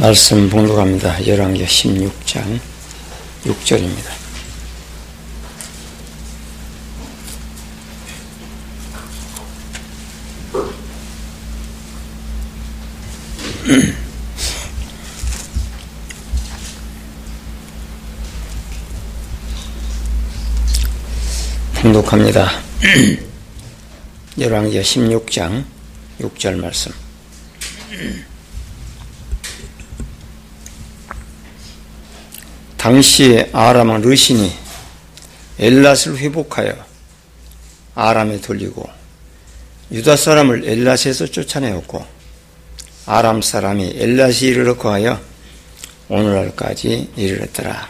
말씀 0.00 0.50
봉독합니다. 0.50 1.24
열왕기 1.24 1.64
16장 1.64 2.58
6절입니다. 3.44 4.10
봉독합니다. 21.74 22.50
열왕기 24.40 24.80
16장 24.80 25.64
6절 26.20 26.56
말씀. 26.56 26.92
당시에 32.84 33.48
아람 33.54 33.88
왕 33.88 34.02
르신이 34.02 34.52
엘랏을 35.58 36.18
회복하여 36.18 36.76
아람에 37.94 38.42
돌리고 38.42 38.86
유다 39.90 40.16
사람을 40.16 40.64
엘랏에서 40.64 41.32
쫓아내었고 41.32 42.04
아람 43.06 43.40
사람이 43.40 43.94
엘랏이 43.94 44.42
이르러 44.42 44.76
거하여 44.76 45.18
오늘날까지 46.10 47.12
이르렀더라. 47.16 47.88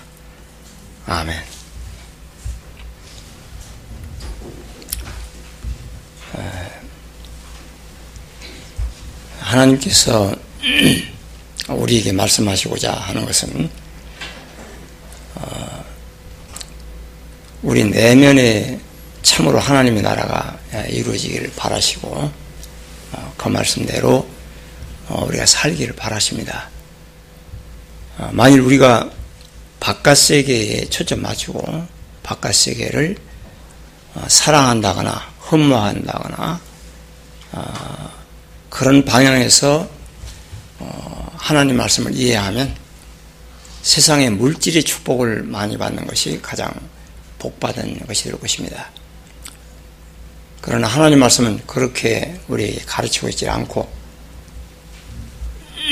아멘. 1.06 1.42
하나님께서 9.41 10.37
우리에게 11.69 12.12
말씀하시고자 12.12 12.92
하는 12.92 13.25
것은 13.27 13.83
우리 17.65 17.83
내면에 17.84 18.79
참으로 19.23 19.59
하나님의 19.59 20.03
나라가 20.03 20.59
이루어지기를 20.87 21.53
바라시고 21.57 22.31
어, 23.12 23.34
그 23.39 23.48
말씀대로 23.48 24.29
어, 25.09 25.25
우리가 25.27 25.47
살기를 25.47 25.97
바라십니다. 25.97 26.69
어, 28.19 28.29
만일 28.33 28.61
우리가 28.61 29.11
바깥 29.81 30.19
세계에 30.19 30.85
초점 30.91 31.23
맞추고 31.23 31.87
바깥 32.23 32.55
세계를 32.55 33.17
사랑한다거나 34.29 35.33
흠모한다거나 35.41 36.61
그런 38.70 39.05
방향에서 39.05 39.89
하나님 41.37 41.77
말씀을 41.77 42.15
이해하면 42.15 42.75
세상의 43.83 44.31
물질의 44.31 44.85
축복을 44.85 45.42
많이 45.42 45.77
받는 45.77 46.07
것이 46.07 46.41
가장 46.41 46.73
복받은 47.45 48.06
것이 48.06 48.25
될 48.25 48.41
것입니다. 48.41 48.91
그러나 50.62 50.89
하나님 50.89 51.19
말씀은 51.19 51.61
그렇게 51.67 52.41
우리에게 52.48 52.81
가르치고 52.86 53.28
있지 53.28 53.47
않고 53.47 53.86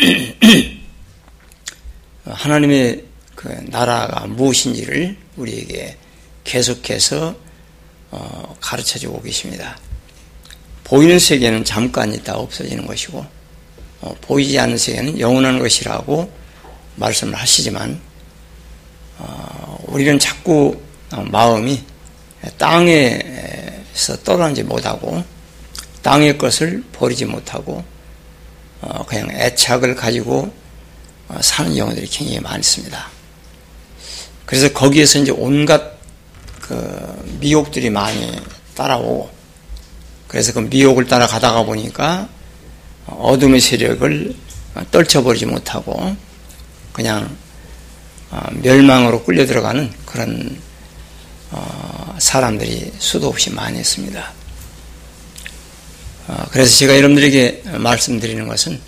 하나님의 2.25 3.05
그 3.34 3.48
나라가 3.67 4.27
무엇인지를 4.27 5.14
우리에게 5.36 5.98
계속해서 6.44 7.36
어, 8.12 8.56
가르쳐 8.61 8.98
주고 8.98 9.20
계십니다. 9.20 9.78
보이는 10.84 11.19
세계는 11.19 11.64
잠깐 11.64 12.14
있다 12.14 12.37
없어지는 12.37 12.87
것이고 12.87 13.27
어, 14.00 14.16
보이지 14.22 14.59
않는 14.59 14.78
세계는 14.78 15.20
영원한 15.20 15.59
것이라고 15.59 16.33
말씀을 16.97 17.34
하시지만 17.34 18.00
어, 19.19 19.78
우리는 19.89 20.19
자꾸 20.19 20.81
마음이 21.20 21.82
땅에서 22.59 24.16
떠나지 24.25 24.62
못하고 24.62 25.22
땅의 26.03 26.38
것을 26.38 26.82
버리지 26.92 27.26
못하고 27.26 27.84
어, 28.81 29.04
그냥 29.06 29.31
애착을 29.31 29.94
가지고 29.94 30.53
어, 31.28 31.38
사는 31.41 31.75
경우들이 31.75 32.06
굉장히 32.09 32.41
많습니다. 32.41 33.09
그래서 34.44 34.72
거기에서 34.72 35.20
이제 35.20 35.31
온갖 35.31 35.98
그 36.60 37.38
미혹들이 37.41 37.91
많이 37.91 38.37
따라오고 38.75 39.31
그래서 40.26 40.53
그 40.53 40.60
미혹을 40.60 41.06
따라가다가 41.06 41.62
보니까 41.62 42.28
어둠의 43.06 43.60
세력을 43.60 44.34
떨쳐버리지 44.91 45.47
못하고 45.47 46.16
그냥 46.92 47.37
어, 48.31 48.41
멸망으로 48.62 49.22
끌려 49.25 49.47
들어가는 49.47 49.92
그런 50.06 50.58
어, 51.52 52.16
사람들이 52.18 52.92
수도 52.98 53.28
없이 53.28 53.50
많이 53.50 53.78
있습니다. 53.78 54.32
어, 56.28 56.46
그래서 56.50 56.76
제가 56.78 56.96
여러분들에게 56.96 57.62
말씀드리는 57.78 58.48
것은 58.48 58.80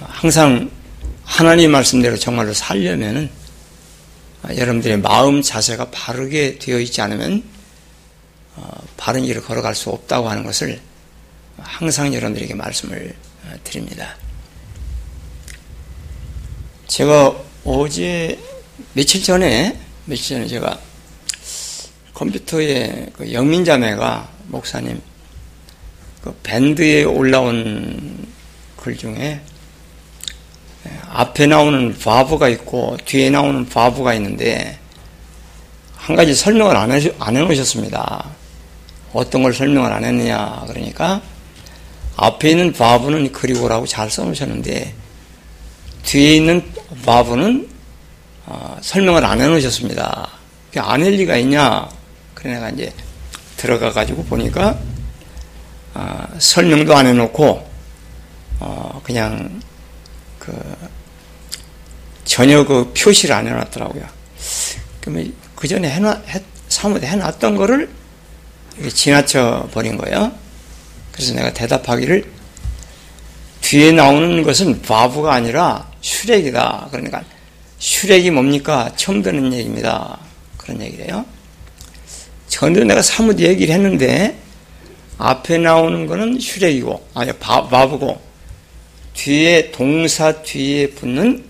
항상 0.00 0.70
하나님 1.24 1.72
말씀대로 1.72 2.18
정말로 2.18 2.54
살려면은 2.54 3.30
여러분들의 4.48 4.98
마음 4.98 5.42
자세가 5.42 5.90
바르게 5.90 6.58
되어 6.58 6.78
있지 6.78 7.00
않으면 7.00 7.42
바른 8.96 9.24
길을 9.24 9.42
걸어갈 9.42 9.74
수 9.74 9.90
없다고 9.90 10.28
하는 10.28 10.44
것을 10.44 10.80
항상 11.58 12.12
여러분들에게 12.12 12.54
말씀을 12.54 13.14
드립니다. 13.64 14.16
제가 16.86 17.34
어제 17.64 18.38
며칠 18.92 19.22
전에 19.22 19.78
며칠 20.04 20.36
전에 20.36 20.46
제가 20.46 20.78
컴퓨터에 22.14 23.08
그 23.16 23.32
영민 23.32 23.64
자매가 23.64 24.28
목사님 24.46 25.00
그 26.22 26.34
밴드에 26.42 27.04
올라온 27.04 28.26
글 28.76 28.96
중에 28.96 29.40
앞에 31.10 31.46
나오는 31.46 31.96
바브가 31.98 32.48
있고 32.48 32.96
뒤에 33.04 33.30
나오는 33.30 33.68
바브가 33.68 34.14
있는데 34.14 34.78
한 35.96 36.16
가지 36.16 36.34
설명을 36.34 36.76
안, 36.76 36.92
해, 36.92 37.00
안 37.18 37.36
해놓으셨습니다. 37.36 38.24
어떤 39.12 39.42
걸 39.42 39.54
설명을 39.54 39.90
안 39.92 40.04
했느냐 40.04 40.64
그러니까 40.68 41.22
앞에 42.16 42.50
있는 42.50 42.72
바브는 42.72 43.32
그리고라고 43.32 43.86
잘 43.86 44.10
써놓으셨는데 44.10 44.94
뒤에 46.04 46.36
있는 46.36 46.72
바브는 47.04 47.68
어, 48.46 48.76
설명을 48.82 49.24
안 49.24 49.40
해놓으셨습니다. 49.40 50.30
안 50.76 51.02
할 51.02 51.12
리가 51.12 51.36
있냐? 51.36 51.88
그래 52.44 52.56
내가 52.56 52.68
이제 52.68 52.92
들어가 53.56 53.90
가지고 53.90 54.22
보니까 54.24 54.78
어, 55.94 56.26
설명도 56.38 56.94
안 56.94 57.06
해놓고 57.06 57.70
어, 58.60 59.00
그냥 59.02 59.62
그 60.38 60.52
전혀 62.26 62.62
그 62.66 62.92
표시를 62.94 63.34
안 63.34 63.46
해놨더라고요. 63.46 64.04
그러면 65.00 65.32
그 65.56 65.66
전에 65.66 65.90
해놔 65.90 66.20
사무대 66.68 67.06
해놨던 67.06 67.56
거를 67.56 67.88
지나쳐 68.92 69.66
버린 69.72 69.96
거예요. 69.96 70.30
그래서 71.12 71.32
내가 71.32 71.50
대답하기를 71.54 72.30
뒤에 73.62 73.92
나오는 73.92 74.42
것은 74.42 74.82
바보가 74.82 75.32
아니라 75.32 75.90
슈렉이다. 76.02 76.88
그러니까 76.90 77.24
슈렉이 77.78 78.30
뭡니까? 78.32 78.92
처음 78.96 79.22
듣는 79.22 79.50
얘기입니다. 79.54 80.18
그런 80.58 80.82
얘기래요. 80.82 81.24
전에도 82.54 82.84
내가 82.84 83.02
사뭇 83.02 83.40
얘기를 83.40 83.74
했는데 83.74 84.38
앞에 85.18 85.58
나오는 85.58 86.06
거는 86.06 86.38
슈렉이고 86.38 87.08
아니 87.14 87.32
바브고 87.32 88.20
뒤에 89.14 89.72
동사 89.72 90.40
뒤에 90.42 90.90
붙는 90.90 91.44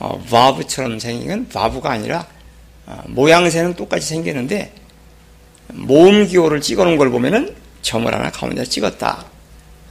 어, 0.00 0.20
바브처럼 0.28 0.98
생긴 0.98 1.28
건 1.28 1.48
바브가 1.48 1.92
아니라 1.92 2.26
어, 2.86 3.00
모양새는 3.06 3.74
똑같이 3.74 4.08
생기는데 4.08 4.72
모음 5.68 6.26
기호를 6.26 6.60
찍어놓은 6.60 6.96
걸 6.96 7.10
보면은 7.10 7.54
점을 7.82 8.12
하나 8.12 8.28
가운데 8.28 8.64
찍었다. 8.64 9.26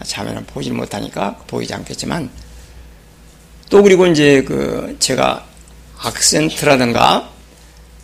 자면은 0.04 0.46
보지 0.48 0.72
못하니까 0.72 1.38
보이지 1.48 1.74
않겠지만 1.74 2.30
또 3.70 3.84
그리고 3.84 4.06
이제 4.06 4.44
그 4.44 4.98
제가 5.00 5.46
악센트라든가 5.98 7.37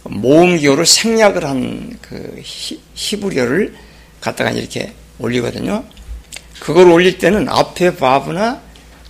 모음 0.04 0.58
기호를 0.58 0.86
생략을 0.86 1.46
한 1.46 1.98
그 2.02 2.42
히브리어를 2.94 3.76
갖다가 4.22 4.52
이렇게 4.52 4.94
올리거든요. 5.20 5.84
그걸 6.60 6.88
올릴 6.90 7.18
때는 7.18 7.48
앞에 7.50 7.96
바브나 7.96 8.62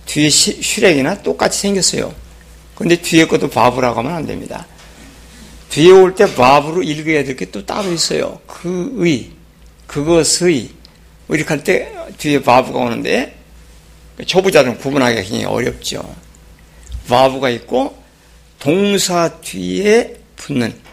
뒤에 0.06 0.30
슈렉이나 0.30 1.22
똑같이 1.22 1.60
생겼어요. 1.60 2.14
근데 2.74 2.96
뒤에 2.96 3.26
것도 3.26 3.50
바브라고 3.50 4.00
하면 4.00 4.12
안 4.14 4.26
됩니다. 4.26 4.66
뒤에 5.70 5.90
올 5.92 6.14
때 6.14 6.32
바브로 6.34 6.82
읽어야 6.82 7.24
될 7.24 7.36
게 7.36 7.46
또 7.50 7.64
따로 7.66 7.92
있어요. 7.92 8.40
그의, 8.46 9.30
그것의. 9.86 10.70
뭐 11.26 11.36
이렇게 11.36 11.48
할 11.48 11.64
때 11.64 11.92
뒤에 12.18 12.42
바브가 12.42 12.78
오는데 12.78 13.36
초보자들은 14.26 14.78
구분하기가 14.78 15.22
굉장히 15.22 15.44
어렵죠. 15.44 16.14
verb가 17.06 17.50
있고 17.50 17.96
동사 18.58 19.28
뒤에 19.40 20.16
붙는 20.36 20.83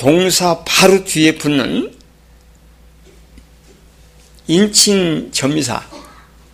동사 0.00 0.64
바로 0.64 1.04
뒤에 1.04 1.36
붙는 1.36 1.94
인칭 4.46 5.30
점사 5.30 5.86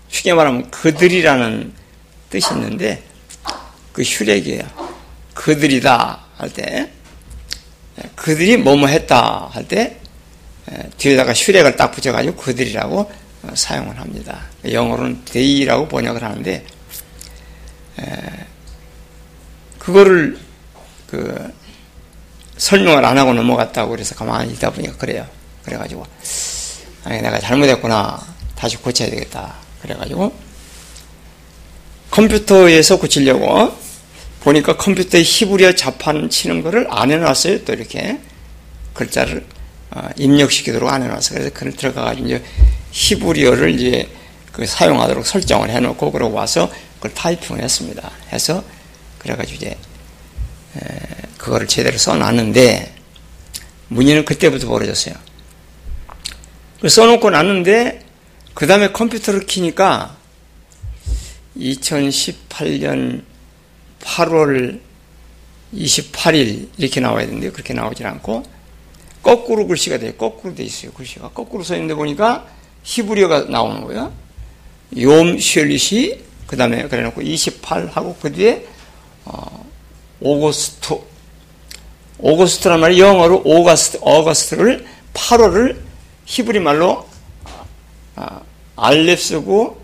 쉽게 0.08 0.34
말하면 0.34 0.69
그들이라는 0.72 1.72
뜻이 2.28 2.48
있는데 2.54 3.04
그 3.93 4.02
휴렉이에요. 4.02 4.64
그들이다 5.34 6.25
할 6.37 6.50
때 6.50 6.90
그들이 8.16 8.56
뭐뭐 8.56 8.88
했다 8.88 9.48
할 9.52 9.69
때 9.69 10.00
뒤에다가 10.98 11.32
휴렉을 11.32 11.76
딱 11.76 11.93
붙여가지고 11.93 12.34
그들이라고 12.34 13.12
사용을 13.54 14.00
합니다. 14.00 14.44
영어로는 14.69 15.25
they라고 15.25 15.87
번역을 15.87 16.20
하는데 16.20 16.66
그거를 19.78 20.37
그 21.06 21.54
설명을 22.56 23.05
안 23.05 23.19
하고 23.19 23.35
넘어갔다고 23.35 23.91
그래서 23.91 24.14
가만히 24.14 24.53
있다 24.55 24.70
보니까 24.70 24.97
그래요. 24.97 25.26
그래가지고 25.64 26.05
아니 27.05 27.20
내가 27.20 27.38
잘못했구나 27.38 28.20
다시 28.55 28.76
고쳐야 28.76 29.11
되겠다. 29.11 29.55
그래가지고 29.82 30.32
컴퓨터에서 32.11 32.99
고치려고 32.99 33.76
보니까 34.41 34.76
컴퓨터에 34.76 35.23
히브리어 35.23 35.75
자판 35.75 36.31
치는 36.31 36.62
거를 36.62 36.87
안 36.91 37.11
해놨어요. 37.11 37.64
또 37.64 37.73
이렇게 37.73 38.19
글자를 38.94 39.44
어, 39.91 40.08
입력시키도록 40.17 40.91
안 40.91 41.03
해놨어요. 41.03 41.38
그래서 41.38 41.55
그걸 41.55 41.73
들어가가지고 41.73 42.26
이제 42.26 42.43
히브리어를 42.93 43.79
이제 43.79 44.08
그 44.53 44.64
사용하도록 44.64 45.26
설정을 45.26 45.69
해놓고 45.70 46.12
그러고 46.12 46.35
와서 46.35 46.70
그걸 46.97 47.12
타이핑을 47.12 47.62
했습니다. 47.62 48.11
해서 48.32 48.64
그래가지고 49.19 49.56
이제 49.56 49.76
그거를 51.38 51.67
제대로 51.67 51.96
써놨는데 51.96 52.94
문제는 53.88 54.25
그때부터 54.25 54.69
벌어졌어요. 54.69 55.14
써놓고 56.87 57.31
났는데 57.31 58.05
그 58.55 58.67
다음에 58.67 58.93
컴퓨터를 58.93 59.46
키니까 59.46 60.17
2018년 61.56 63.23
8월 64.00 64.81
28일 65.75 66.69
이렇게 66.79 67.00
나와야 67.00 67.26
되는데 67.26 67.50
그렇게 67.50 67.75
나오질 67.75 68.06
않고 68.06 68.43
거꾸로 69.22 69.67
글씨가 69.67 69.99
돼요. 69.99 70.12
거꾸로 70.14 70.55
돼 70.55 70.62
있어요. 70.62 70.93
글씨가 70.93 71.31
거꾸로 71.31 71.64
써 71.64 71.75
있는데 71.75 71.94
보니까 71.94 72.46
히브리어가 72.84 73.44
나오는 73.50 73.82
거예요. 73.82 74.12
יום 74.94 75.41
שלישי 75.41 76.20
그 76.46 76.56
다음에 76.56 76.87
그래놓고 76.87 77.20
28하고 77.20 78.14
그 78.20 78.32
뒤에 78.32 78.64
어, 79.25 79.66
August 80.20 80.99
August란 82.19 82.81
말이 82.81 82.99
영어로 83.01 83.43
August 83.44 83.99
August를 84.00 84.87
8월을 85.15 85.81
히브리 86.25 86.61
말로 86.61 87.07
아, 88.15 88.41
אלף 88.76 89.19
쓰고 89.19 89.81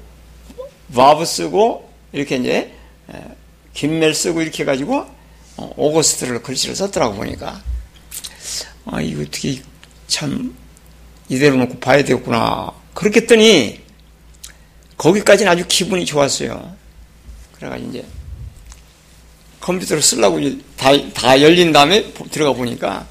바브 0.94 1.24
쓰고 1.24 1.90
이렇게 2.12 2.36
이제 2.36 2.72
김멜 3.74 4.14
쓰고 4.14 4.42
이렇게 4.42 4.62
해가지고 4.62 5.06
어, 5.56 5.72
오거스트를 5.76 6.42
글씨를 6.42 6.74
썼더라고 6.74 7.14
보니까. 7.16 7.62
아 8.86 9.00
이거 9.00 9.22
어떻게 9.22 9.62
참 10.06 10.54
이대로 11.28 11.56
놓고 11.56 11.78
봐야 11.78 11.98
되겠구나. 12.04 12.72
그렇게 12.94 13.20
했더니 13.20 13.80
거기까지는 14.96 15.50
아주 15.50 15.64
기분이 15.66 16.04
좋았어요. 16.04 16.76
그래가지고 17.56 17.90
이제 17.90 18.04
컴퓨터를 19.62 20.02
쓰려고 20.02 20.40
다, 20.76 20.90
다 21.12 21.40
열린 21.40 21.72
다음에 21.72 22.12
들어가 22.30 22.52
보니까 22.52 23.06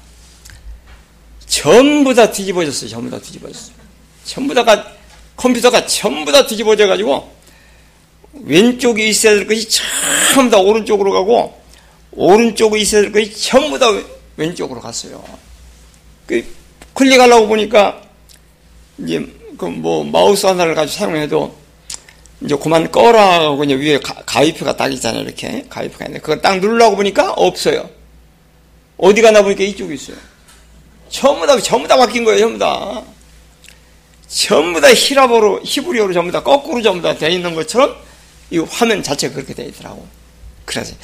전부 1.46 2.14
다 2.14 2.30
뒤집어졌어요. 2.30 2.88
전부 2.88 3.10
다 3.10 3.18
뒤집어졌어요. 3.18 3.74
전부 4.24 4.54
다가, 4.54 4.86
컴퓨터가 5.36 5.86
전부 5.86 6.30
다 6.30 6.46
뒤집어져 6.46 6.86
가지고, 6.86 7.30
왼쪽에 8.32 9.06
있어야 9.08 9.34
될 9.34 9.46
것이 9.46 9.68
전부 9.68 10.50
다 10.50 10.58
오른쪽으로 10.58 11.10
가고, 11.12 11.60
오른쪽에 12.12 12.78
있어야 12.78 13.02
될 13.02 13.12
것이 13.12 13.48
전부 13.48 13.78
다 13.78 13.86
왼쪽으로 14.36 14.80
갔어요. 14.80 15.22
그, 16.26 16.42
클릭하려고 16.94 17.48
보니까, 17.48 18.02
이제, 18.98 19.26
그 19.58 19.66
뭐, 19.66 20.04
마우스 20.04 20.46
하나를 20.46 20.74
가지고 20.74 20.98
사용해도, 20.98 21.61
이제 22.44 22.56
그만 22.56 22.90
꺼라 22.90 23.42
하고 23.42 23.64
이제 23.64 23.74
위에 23.74 23.98
가, 24.00 24.40
위표가딱 24.40 24.92
있잖아요. 24.94 25.22
이렇게. 25.22 25.64
가위표가 25.68 26.06
있는데, 26.06 26.20
그걸 26.20 26.40
딱 26.40 26.58
누르려고 26.58 26.96
보니까 26.96 27.32
없어요. 27.32 27.88
어디 28.96 29.22
가나 29.22 29.42
보니까 29.42 29.62
이쪽에 29.64 29.94
있어요. 29.94 30.16
전부 31.08 31.46
다, 31.46 31.58
전부 31.60 31.86
다 31.86 31.96
바뀐 31.96 32.24
거예요, 32.24 32.40
전부 32.40 32.58
다. 32.58 33.02
전부 34.28 34.80
다 34.80 34.88
히라보로, 34.92 35.60
히브리어로 35.64 36.12
전부 36.14 36.32
다 36.32 36.42
거꾸로 36.42 36.80
전부 36.82 37.02
다 37.02 37.14
돼 37.14 37.30
있는 37.30 37.54
것처럼 37.54 37.94
이 38.50 38.58
화면 38.58 39.02
자체가 39.02 39.34
그렇게 39.34 39.54
돼 39.54 39.64
있더라고. 39.64 40.06
그래서, 40.64 40.94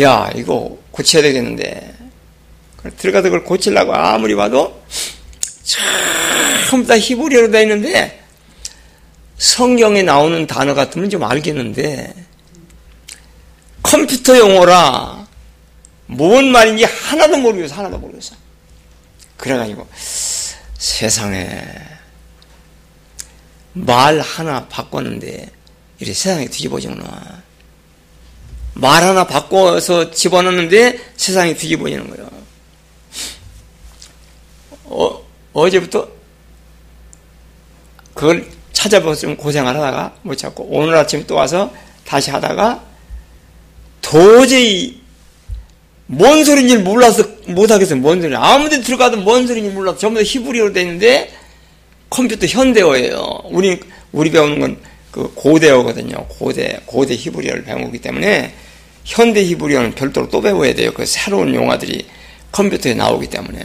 야 0.00 0.30
이거 0.34 0.78
고쳐야 0.90 1.22
되겠는데. 1.22 1.94
들어가서 2.98 3.24
그걸 3.24 3.44
고치려고 3.44 3.94
아무리 3.94 4.34
봐도 4.34 4.82
전부 6.68 6.86
다 6.86 6.98
히브리어로 6.98 7.50
돼 7.50 7.62
있는데 7.62 8.23
성경에 9.38 10.02
나오는 10.02 10.46
단어 10.46 10.74
같으면 10.74 11.10
좀 11.10 11.24
알겠는데 11.24 12.14
컴퓨터 13.82 14.38
용어라 14.38 15.26
뭔 16.06 16.50
말인지 16.50 16.84
하나도 16.84 17.38
모르겠어 17.38 17.74
하나도 17.74 17.98
모르겠어 17.98 18.34
그래가지고 19.36 19.86
세상에 20.78 21.62
말 23.74 24.20
하나 24.20 24.66
바꿨는데 24.68 25.50
이렇게 25.98 26.14
세상에 26.14 26.46
뒤집어지구나. 26.46 27.42
말 28.74 29.02
하나 29.02 29.26
바꿔서 29.26 30.10
집어넣는데 30.10 31.12
세상이 31.16 31.56
뒤집어지는 31.56 32.08
거예요. 32.10 32.30
어, 34.84 35.24
어제부터 35.52 36.08
그걸 38.14 38.48
찾아보면 38.74 39.38
고생을 39.38 39.74
하다가 39.74 40.16
못 40.22 40.36
찾고 40.36 40.68
오늘 40.70 40.94
아침에 40.96 41.24
또 41.26 41.36
와서 41.36 41.72
다시 42.04 42.30
하다가 42.30 42.82
도저히 44.02 45.00
뭔 46.06 46.44
소리인지 46.44 46.76
몰라서 46.78 47.24
못하겠어요. 47.46 47.98
뭔 48.00 48.20
소리. 48.20 48.36
아무 48.36 48.68
데 48.68 48.82
들어가도 48.82 49.16
뭔 49.16 49.46
소리인지 49.46 49.74
몰라서 49.74 49.96
전부 49.96 50.20
다 50.20 50.24
히브리어로 50.26 50.74
되어 50.74 50.82
있는데 50.82 51.32
컴퓨터 52.10 52.46
현대어예요. 52.46 53.44
우리, 53.46 53.80
우리 54.12 54.30
배우는 54.30 54.60
건 54.60 54.94
그 55.14 55.32
고대어거든요. 55.32 56.26
고대, 56.26 56.80
고대 56.86 57.14
히브리어를 57.14 57.62
배우기 57.62 57.98
때문에 57.98 58.52
현대 59.04 59.44
히브리어는 59.44 59.94
별도로 59.94 60.28
또 60.28 60.40
배워야 60.40 60.74
돼요. 60.74 60.90
그 60.92 61.06
새로운 61.06 61.54
용어들이 61.54 62.04
컴퓨터에 62.50 62.94
나오기 62.94 63.28
때문에. 63.28 63.60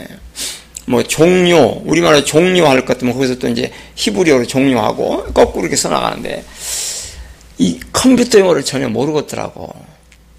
뭐 0.86 1.02
종료, 1.02 1.80
우리말로 1.84 2.24
종료할 2.24 2.80
것 2.80 2.94
같으면 2.94 3.14
거기서 3.14 3.38
또 3.38 3.48
이제 3.48 3.72
히브리어로 3.94 4.46
종료하고 4.46 5.32
거꾸로 5.32 5.62
이렇게 5.62 5.76
써나가는데 5.76 6.44
이 7.58 7.78
컴퓨터 7.92 8.38
용어를 8.38 8.64
전혀 8.64 8.88
모르겠더라고. 8.88 9.72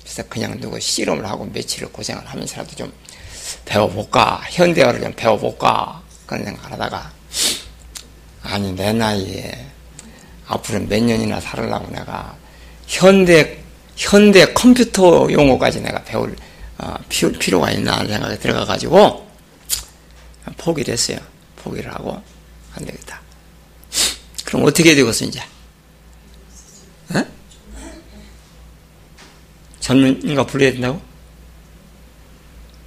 그래서 0.02 0.24
그냥 0.28 0.60
누구 0.60 0.80
씨름을 0.80 1.26
하고 1.26 1.46
며칠을 1.46 1.92
고생을 1.92 2.26
하면서라도 2.26 2.76
좀 2.76 2.92
배워볼까 3.66 4.42
현대어를 4.50 5.02
좀 5.02 5.14
배워볼까 5.16 6.02
그런 6.26 6.44
생각을 6.44 6.72
하다가 6.74 7.12
아니 8.44 8.74
내 8.74 8.92
나이에 8.92 9.66
앞으로 10.48 10.80
몇 10.82 11.02
년이나 11.02 11.40
살으려고 11.40 11.90
내가 11.92 12.36
현대 12.88 13.58
현대 13.96 14.52
컴퓨터 14.54 15.32
용어까지 15.32 15.80
내가 15.82 16.04
배울 16.04 16.36
어, 16.78 16.96
필요가 17.08 17.72
있나 17.72 17.98
하는 17.98 18.12
생각이 18.12 18.40
들어가가지고 18.40 19.31
포기를 20.58 20.94
했어요. 20.94 21.20
포기를 21.58 21.94
하고 21.94 22.22
안 22.76 22.86
되겠다. 22.86 23.22
그럼 24.46 24.66
어떻게 24.66 24.96
되겠어 24.96 25.26
이제? 25.26 25.40
에? 27.16 27.26
전문인가 29.80 30.46
불러야 30.46 30.72
된다고? 30.72 31.02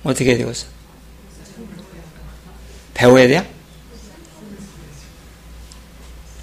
어떻게 0.02 0.30
해야 0.30 0.38
되겠어? 0.38 0.66
배워야 2.92 3.26
돼요? 3.26 3.46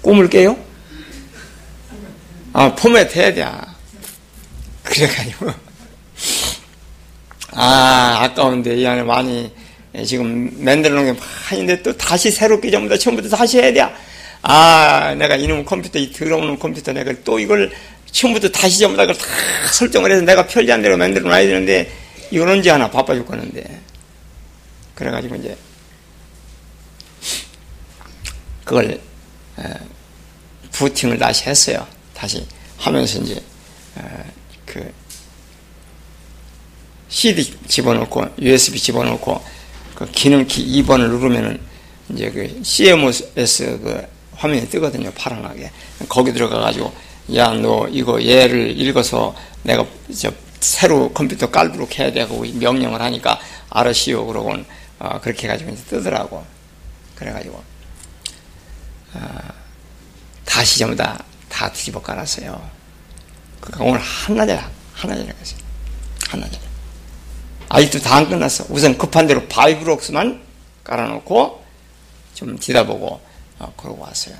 꿈을 0.02 0.28
깨요? 0.28 0.62
아, 2.52 2.74
포맷 2.74 3.16
해야 3.16 3.32
돼. 3.32 3.46
그래가지고. 4.82 5.52
아, 7.52 8.18
아까운데 8.22 8.76
이 8.76 8.86
안에 8.86 9.02
많이 9.02 9.54
지금 10.06 10.50
만들어 10.64 10.94
놓은 10.94 11.14
게 11.14 11.20
많은데 11.50 11.82
또 11.82 11.96
다시 11.96 12.30
새롭게 12.30 12.70
전부 12.70 12.88
다 12.88 12.96
처음부터 12.96 13.28
다시 13.36 13.58
해야 13.58 13.72
돼. 13.72 13.94
아, 14.42 15.14
내가 15.18 15.36
이놈 15.36 15.64
컴퓨터, 15.64 15.98
이 15.98 16.10
더러운 16.10 16.58
컴퓨터 16.58 16.92
내가 16.92 17.12
또 17.24 17.38
이걸 17.38 17.70
처음부터 18.10 18.48
다시 18.48 18.78
전부 18.78 18.96
다 18.96 19.04
그걸 19.06 19.16
다 19.16 19.26
설정을 19.72 20.10
해서 20.10 20.22
내가 20.22 20.46
편리한 20.46 20.82
대로 20.82 20.96
만들어 20.96 21.28
놔야 21.28 21.46
되는데 21.46 21.92
이건 22.30 22.48
언제 22.48 22.70
하나 22.70 22.90
바빠 22.90 23.14
죽겠는데 23.14 23.80
그래가지고 24.94 25.36
이제 25.36 25.56
그걸 28.64 28.98
부팅을 30.72 31.18
다시 31.18 31.44
했어요. 31.44 31.86
다시 32.14 32.46
하면서 32.78 33.18
이제 33.20 33.40
그 34.64 34.90
CD 37.08 37.44
집어넣고 37.68 38.26
USB 38.40 38.78
집어넣고 38.78 39.42
그 39.94 40.10
기능키 40.10 40.82
2번을 40.82 41.08
누르면은 41.10 41.60
이제 42.10 42.30
그 42.30 42.60
CMOS 42.62 43.80
그 43.82 44.06
화면이 44.36 44.68
뜨거든요. 44.68 45.10
파란하게. 45.12 45.70
거기 46.08 46.32
들어가 46.32 46.58
가지고 46.60 46.92
야 47.34 47.54
너 47.54 47.88
이거 47.88 48.22
얘를 48.22 48.78
읽어서 48.78 49.34
내가 49.62 49.86
저 50.18 50.32
새로 50.60 51.12
컴퓨터 51.12 51.50
깔도록 51.50 51.98
해야 51.98 52.12
되고 52.12 52.44
명령을 52.44 53.00
하니까 53.00 53.38
알았시오 53.70 54.26
그러고는 54.26 54.64
어, 54.98 55.20
그렇게 55.20 55.48
해가지고 55.48 55.70
이제 55.70 55.82
뜨더라고. 55.84 56.44
그래가지고 57.16 57.62
어, 59.14 59.38
다시 60.44 60.78
전부 60.78 60.96
다, 60.96 61.22
다 61.48 61.70
뒤집어 61.72 62.00
깔았어요. 62.00 62.70
그러니까 63.60 63.84
오늘 63.84 64.00
한나절, 64.00 64.62
한나절 64.94 65.26
갔어요. 65.26 65.58
한나절. 66.28 66.71
아직도 67.72 68.00
다 68.00 68.16
안 68.16 68.28
끝났어. 68.28 68.66
우선 68.68 68.98
급한 68.98 69.26
대로 69.26 69.46
바이브록스만 69.48 70.42
깔아놓고 70.84 71.64
좀 72.34 72.58
뒤다보고 72.58 73.20
어, 73.58 73.72
그러고 73.76 74.02
왔어요. 74.02 74.34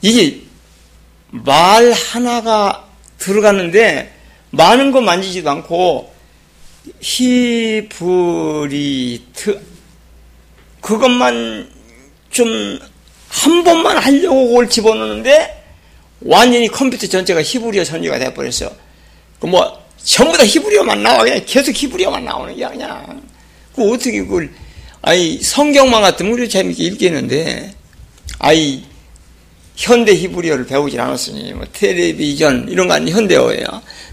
이게 0.00 0.42
말 1.30 1.90
하나가 1.92 2.88
들어갔는데 3.18 4.14
많은 4.50 4.92
거 4.92 5.00
만지지도 5.00 5.50
않고 5.50 6.12
히브리트 8.20 9.60
그것만 10.80 11.70
좀 12.30 12.78
한 13.30 13.62
번만 13.62 13.98
하려고 13.98 14.48
그걸 14.48 14.68
집어넣는데 14.68 15.64
완전히 16.22 16.66
컴퓨터 16.68 17.06
전체가 17.06 17.42
히브리어 17.42 17.84
전제가 17.84 18.18
돼버렸어. 18.18 18.70
그뭐 19.40 19.87
전부 20.02 20.36
다 20.36 20.44
히브리어만 20.44 21.02
나와 21.02 21.24
그냥 21.24 21.40
계속 21.46 21.74
히브리어만 21.74 22.24
나오는 22.24 22.54
게 22.56 22.66
그냥 22.66 23.22
그 23.74 23.90
어떻게 23.92 24.20
그걸 24.20 24.50
아이 25.02 25.38
성경만 25.38 26.02
같으면 26.02 26.32
우리 26.32 26.48
재밌게 26.48 26.84
읽겠는데 26.84 27.74
아이 28.38 28.82
현대 29.76 30.14
히브리어를 30.14 30.66
배우질 30.66 31.00
않았으니 31.00 31.52
뭐 31.52 31.64
텔레비전 31.72 32.68
이런 32.68 32.88
건 32.88 33.08
현대어예요. 33.08 33.66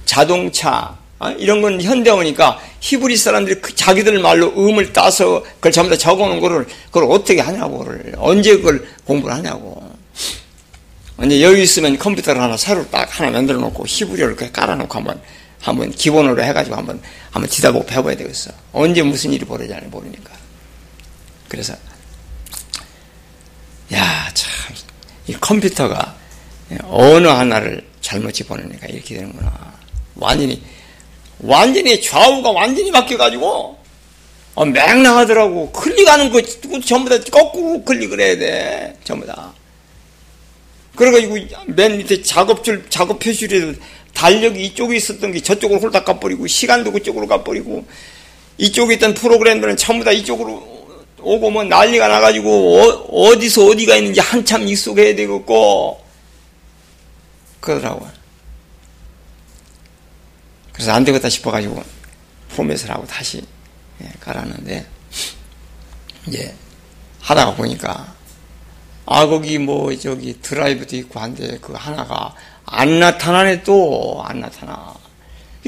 자동차 0.06 0.96
어? 1.18 1.30
이런 1.32 1.62
건 1.62 1.82
현대어니까 1.82 2.60
히브리 2.82 3.16
사람들이 3.18 3.62
그 3.62 3.74
자기들 3.74 4.20
말로 4.20 4.54
음을 4.56 4.94
따서 4.94 5.44
그걸 5.56 5.72
전부 5.72 5.90
다 5.90 5.98
적어놓은 5.98 6.40
거를 6.40 6.68
그걸 6.88 7.06
어떻게 7.10 7.40
하냐고 7.40 7.80
그걸 7.80 8.14
언제 8.18 8.56
그걸 8.58 8.88
공부를 9.06 9.36
하냐고. 9.36 9.84
언제 11.18 11.42
여기 11.42 11.64
있으면 11.64 11.98
컴퓨터를 11.98 12.42
하나 12.42 12.58
새로 12.58 12.86
딱 12.90 13.08
하나 13.20 13.32
만들어 13.32 13.58
놓고 13.60 13.86
히브리어를 13.88 14.36
깔아놓고 14.52 14.94
한번 14.94 15.20
한번 15.66 15.90
기본으로 15.92 16.44
해가지고 16.44 16.76
한번 16.76 17.02
한번 17.32 17.50
뒤다보고 17.50 17.86
배워야 17.88 18.16
되겠어. 18.16 18.52
언제 18.72 19.02
무슨 19.02 19.34
일이 19.34 19.44
벌어질지 19.46 19.88
모르니까. 19.88 20.32
그래서 21.48 21.74
야 23.94 24.32
참 24.34 24.54
이 25.28 25.34
컴퓨터가 25.34 26.16
어느 26.84 27.28
하나를 27.28 27.84
잘못 28.00 28.32
집어넣으니까 28.32 28.86
이렇게 28.88 29.16
되는구나. 29.16 29.74
완전히 30.16 30.62
완전히 31.40 32.00
좌우가 32.00 32.52
완전히 32.52 32.92
바뀌어가지고 32.92 33.80
어, 34.54 34.66
맹랑하더라고. 34.66 35.72
클릭하는 35.72 36.32
거 36.32 36.40
전부 36.86 37.10
다 37.10 37.18
거꾸로 37.32 37.84
클릭을 37.84 38.20
해야 38.20 38.38
돼. 38.38 38.98
전부 39.04 39.26
다. 39.26 39.52
그래가지고 40.96 41.38
맨 41.68 41.98
밑에 41.98 42.22
작업줄 42.22 42.86
작업 42.90 43.20
표시에도 43.20 43.74
달력이 44.16 44.66
이쪽에 44.66 44.96
있었던 44.96 45.32
게 45.32 45.42
저쪽으로 45.42 45.80
홀딱 45.80 46.06
가버리고 46.06 46.48
시간도 46.48 46.92
그쪽으로 46.94 47.28
가버리고 47.28 47.86
이쪽에 48.58 48.96
있던 48.96 49.14
프로그램들은 49.14 49.78
전부 49.78 50.04
다 50.04 50.12
이쪽으로 50.12 50.76
오고 51.20 51.52
뭐 51.52 51.64
난리가 51.64 52.08
나가지고 52.08 52.80
어, 53.10 53.40
디서 53.40 53.66
어디가 53.66 53.96
있는지 53.98 54.20
한참 54.22 54.68
익숙해야 54.68 55.16
되겠고 55.16 56.02
그러더라고요. 57.60 58.12
그래서 60.72 60.92
안 60.92 61.04
되겠다 61.04 61.30
싶어가지고 61.30 61.84
포맷을 62.56 62.90
하고 62.90 63.06
다시 63.06 63.42
예, 64.02 64.10
깔았는데 64.20 64.86
이제 66.28 66.56
하다가 67.22 67.56
보니까 67.56 68.14
아 69.06 69.26
거기 69.26 69.58
뭐 69.58 69.96
저기 69.98 70.40
드라이브도 70.42 70.96
있고 70.98 71.20
한데 71.20 71.58
그 71.62 71.74
하나가 71.74 72.34
안 72.66 73.00
나타나네 73.00 73.64
또 73.64 74.24
안 74.26 74.40
나타나. 74.40 74.94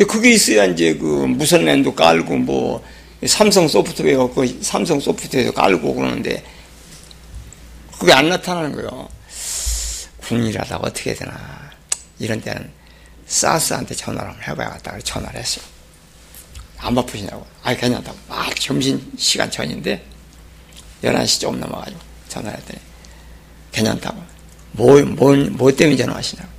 그게 0.07 0.31
있어야 0.31 0.65
이제 0.65 0.95
그 0.95 1.25
무선 1.25 1.65
랜도 1.65 1.95
깔고 1.95 2.37
뭐 2.37 2.83
삼성 3.25 3.67
소프트웨어 3.67 4.29
그 4.31 4.59
삼성 4.61 4.99
소프트웨어 4.99 5.51
깔고 5.51 5.95
그러는데 5.95 6.43
그게 7.99 8.13
안 8.13 8.29
나타나는 8.29 8.73
거예요. 8.73 9.09
군이라다 10.19 10.77
어떻게 10.77 11.13
되나 11.13 11.71
이런 12.19 12.41
때는 12.41 12.69
사스한테 13.25 13.95
전화를 13.95 14.29
한번 14.29 14.43
해봐야겠다. 14.47 14.99
전화를 15.03 15.39
했어요. 15.39 15.65
안 16.77 16.93
바쁘시냐고. 16.95 17.45
아, 17.63 17.75
괜찮다고. 17.75 18.17
아, 18.29 18.49
점심 18.55 19.11
시간 19.17 19.49
전인데, 19.49 20.03
11시 21.03 21.41
조금 21.41 21.59
넘어가지고 21.59 21.99
전화를 22.29 22.59
했더니, 22.59 22.79
괜찮다고. 23.71 24.21
뭐, 24.73 25.01
뭐, 25.01 25.35
뭐 25.35 25.71
때문에 25.71 25.97
전화하시냐고. 25.97 26.49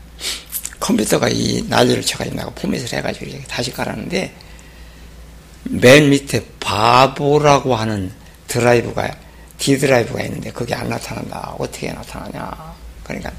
컴퓨터가 0.89 1.29
이 1.29 1.63
난리를 1.69 2.03
쳐가지고 2.03 2.37
내가 2.37 2.51
포맷을 2.51 2.99
해가지고 2.99 3.27
다시 3.47 3.71
깔았는데, 3.73 4.35
맨 5.65 6.09
밑에 6.09 6.45
바보라고 6.61 7.75
하는 7.77 8.11
드라이브가, 8.47 9.15
D 9.59 9.77
드라이브가 9.79 10.23
있는데, 10.25 10.51
그게 10.51 10.75
안 10.75 10.89
나타난다. 10.89 11.55
어떻게 11.59 11.93
나타나냐. 11.93 12.75
그러니까, 13.05 13.31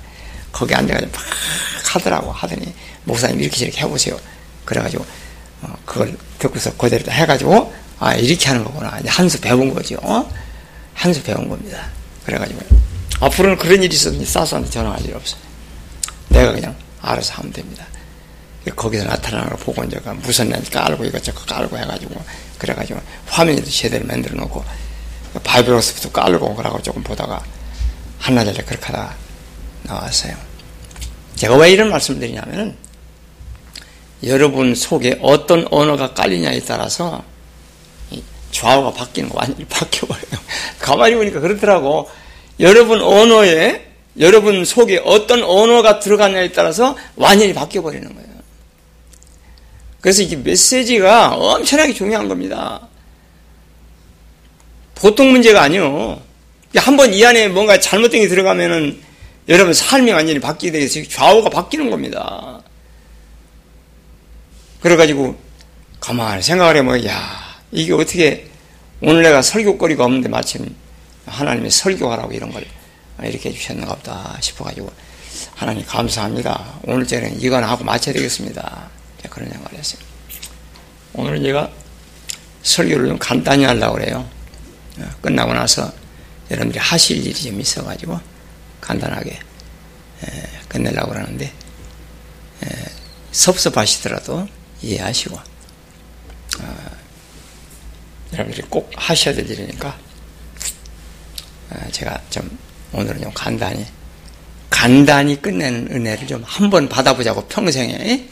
거기 0.51 0.75
앉아가지고 0.75 1.11
막 1.11 1.21
하더라고. 1.95 2.31
하더니, 2.31 2.71
목사님 3.05 3.41
이렇게 3.41 3.57
저렇게 3.57 3.81
해보세요. 3.81 4.19
그래가지고 4.65 5.03
어, 5.63 5.75
그걸 5.85 6.15
듣고서 6.37 6.71
그대로 6.75 7.11
해가지고 7.11 7.73
아 7.97 8.13
이렇게 8.13 8.47
하는 8.49 8.63
거구나. 8.63 8.99
이제 8.99 9.09
한 9.09 9.27
수 9.27 9.41
배운 9.41 9.73
거죠. 9.73 9.97
어? 10.03 10.31
한 10.93 11.11
수 11.11 11.23
배운 11.23 11.49
겁니다. 11.49 11.87
그래가지고 12.25 12.59
앞으로는 13.19 13.57
그런 13.57 13.81
일이 13.81 13.95
있어도 13.95 14.23
사수한테 14.23 14.69
전화할 14.69 15.03
일 15.03 15.15
없어요. 15.15 15.41
내가 16.29 16.51
그냥 16.51 16.75
알아서 17.01 17.35
하면 17.35 17.53
됩니다. 17.53 17.85
거기서 18.75 19.05
나타나는 19.05 19.55
이제 19.87 19.99
무슨 20.21 20.49
렌 20.49 20.63
깔고 20.63 21.05
이것저것 21.05 21.45
깔고 21.45 21.77
해가지고 21.77 22.21
그래가지고 22.57 22.99
화면에도 23.25 23.69
제대로 23.69 24.05
만들어 24.05 24.35
놓고 24.35 24.63
바이브로스부터 25.43 26.11
깔고 26.11 26.55
그러고 26.55 26.81
조금 26.81 27.01
보다가 27.03 27.43
하나절에 28.19 28.63
그렇게 28.63 28.85
하다가 28.87 29.15
나왔어요. 29.83 30.35
제가 31.35 31.55
왜 31.55 31.71
이런 31.71 31.89
말씀 31.89 32.19
드리냐면은 32.19 32.75
여러분 34.23 34.75
속에 34.75 35.19
어떤 35.21 35.65
언어가 35.71 36.13
깔리냐에 36.13 36.59
따라서 36.61 37.23
좌우가 38.51 38.91
바뀌는 38.93 39.29
거 39.29 39.39
완전히 39.39 39.65
바뀌어버려요. 39.69 40.41
가만히 40.79 41.15
보니까 41.15 41.39
그렇더라고. 41.39 42.09
여러분 42.59 43.01
언어에, 43.01 43.88
여러분 44.19 44.65
속에 44.65 45.01
어떤 45.05 45.43
언어가 45.43 45.99
들어갔냐에 45.99 46.51
따라서 46.51 46.95
완전히 47.15 47.53
바뀌어 47.53 47.81
버리는 47.81 48.03
거예요. 48.13 48.27
그래서 50.01 50.21
이게 50.21 50.35
메시지가 50.35 51.35
엄청나게 51.35 51.93
중요한 51.93 52.27
겁니다. 52.27 52.87
보통 54.95 55.31
문제가 55.31 55.61
아니요. 55.61 56.21
한 56.75 56.95
번 56.97 57.13
이 57.13 57.25
안에 57.25 57.47
뭔가 57.47 57.79
잘못된 57.79 58.21
게 58.21 58.27
들어가면은 58.27 59.01
여러분 59.47 59.73
삶이 59.73 60.11
완전히 60.11 60.39
바뀌게 60.39 60.71
되겠어요. 60.71 61.07
좌우가 61.07 61.49
바뀌는 61.49 61.89
겁니다. 61.89 62.61
그래가지고 64.81 65.35
가만히 65.99 66.41
생각을 66.41 66.77
해보면 66.77 67.05
야 67.05 67.57
이게 67.71 67.93
어떻게 67.93 68.47
오늘 69.01 69.23
내가 69.23 69.41
설교거리가 69.41 70.03
없는데 70.05 70.29
마침 70.29 70.75
하나님이 71.25 71.69
설교하라고 71.69 72.31
이런 72.33 72.51
걸 72.51 72.63
이렇게 73.27 73.49
해주셨는가 73.49 73.95
보다 73.95 74.37
싶어가지고 74.41 74.91
하나님 75.55 75.85
감사합니다. 75.85 76.79
오늘 76.83 77.05
저는 77.05 77.39
이건 77.41 77.63
하고 77.63 77.83
마쳐야 77.83 78.13
되겠습니다. 78.13 78.89
그런 79.29 79.49
생각을 79.49 79.77
했어요. 79.77 80.01
오늘 81.13 81.41
제가 81.41 81.69
설교를 82.63 83.07
좀 83.09 83.17
간단히 83.19 83.63
하려고 83.63 83.95
그래요. 83.95 84.29
어, 84.97 85.09
끝나고 85.21 85.53
나서 85.53 85.91
여러분들이 86.51 86.79
하실 86.79 87.25
일이 87.25 87.33
좀 87.33 87.59
있어가지고 87.59 88.19
간단하게 88.81 89.39
끝내려고 90.67 91.09
그러는데 91.09 91.45
에, 92.63 92.67
섭섭하시더라도 93.31 94.47
이해하시고 94.81 95.35
어, 95.35 96.91
여러분들이 98.33 98.67
꼭 98.69 98.91
하셔야 98.95 99.33
될 99.33 99.49
일이니까 99.49 99.97
어, 101.71 101.87
제가 101.91 102.21
좀 102.29 102.57
오늘은 102.93 103.21
좀 103.21 103.31
간단히 103.33 103.85
간단히 104.69 105.41
끝내는 105.41 105.87
은혜를 105.91 106.27
좀 106.27 106.43
한 106.45 106.69
번 106.69 106.87
받아보자고 106.89 107.45
평생에 107.47 108.27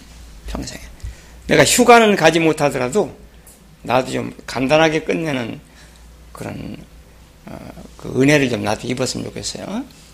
평생에 0.48 0.82
내가 1.48 1.64
휴가는 1.64 2.16
가지 2.16 2.40
못하더라도 2.40 3.16
나도 3.84 4.12
좀 4.12 4.34
간단하게 4.46 5.04
끝내는 5.04 5.60
그런 6.32 6.78
어, 7.46 7.58
그 7.98 8.22
은혜를 8.22 8.50
좀 8.50 8.64
나도 8.64 8.88
입었으면 8.88 9.26
좋겠어요. 9.28 9.66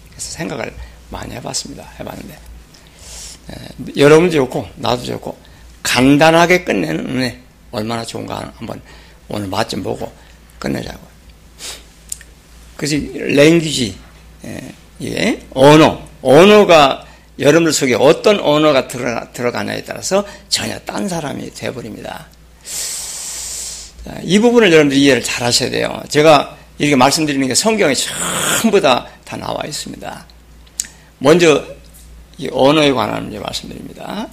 그래서 0.09 0.31
생각을 0.31 0.73
많이 1.09 1.33
해봤습니다. 1.33 1.83
해봤는데 1.99 2.33
에, 2.33 3.55
여러분도 3.97 4.33
좋고 4.33 4.67
나도 4.75 5.03
좋고 5.03 5.37
간단하게 5.81 6.63
끝내는 6.63 7.09
은혜 7.09 7.39
얼마나 7.71 8.05
좋은가 8.05 8.53
한번 8.57 8.81
오늘 9.27 9.47
맛 9.47 9.67
좀 9.67 9.81
보고 9.81 10.11
끝내자고. 10.59 10.99
그래서 12.77 12.95
랭귀지 13.13 13.97
예, 15.01 15.39
언어 15.53 16.01
언어가 16.21 17.05
여러분들 17.39 17.73
속에 17.73 17.95
어떤 17.95 18.39
언어가 18.39 18.87
들어가, 18.87 19.31
들어가냐에 19.31 19.83
따라서 19.83 20.25
전혀 20.49 20.77
딴 20.79 21.07
사람이 21.07 21.53
되어버립니다. 21.53 22.27
이 24.23 24.39
부분을 24.39 24.71
여러분들 24.71 24.97
이해를 24.97 25.23
잘 25.23 25.43
하셔야 25.43 25.69
돼요. 25.69 26.01
제가 26.09 26.57
이렇게 26.77 26.95
말씀드리는 26.95 27.47
게 27.47 27.55
성경에 27.55 27.93
전부 28.61 28.79
다, 28.79 29.07
다 29.25 29.37
나와 29.37 29.63
있습니다. 29.65 30.25
먼저, 31.19 31.63
이 32.37 32.49
언어에 32.51 32.91
관한 32.91 33.33
말씀드립니다. 33.41 34.27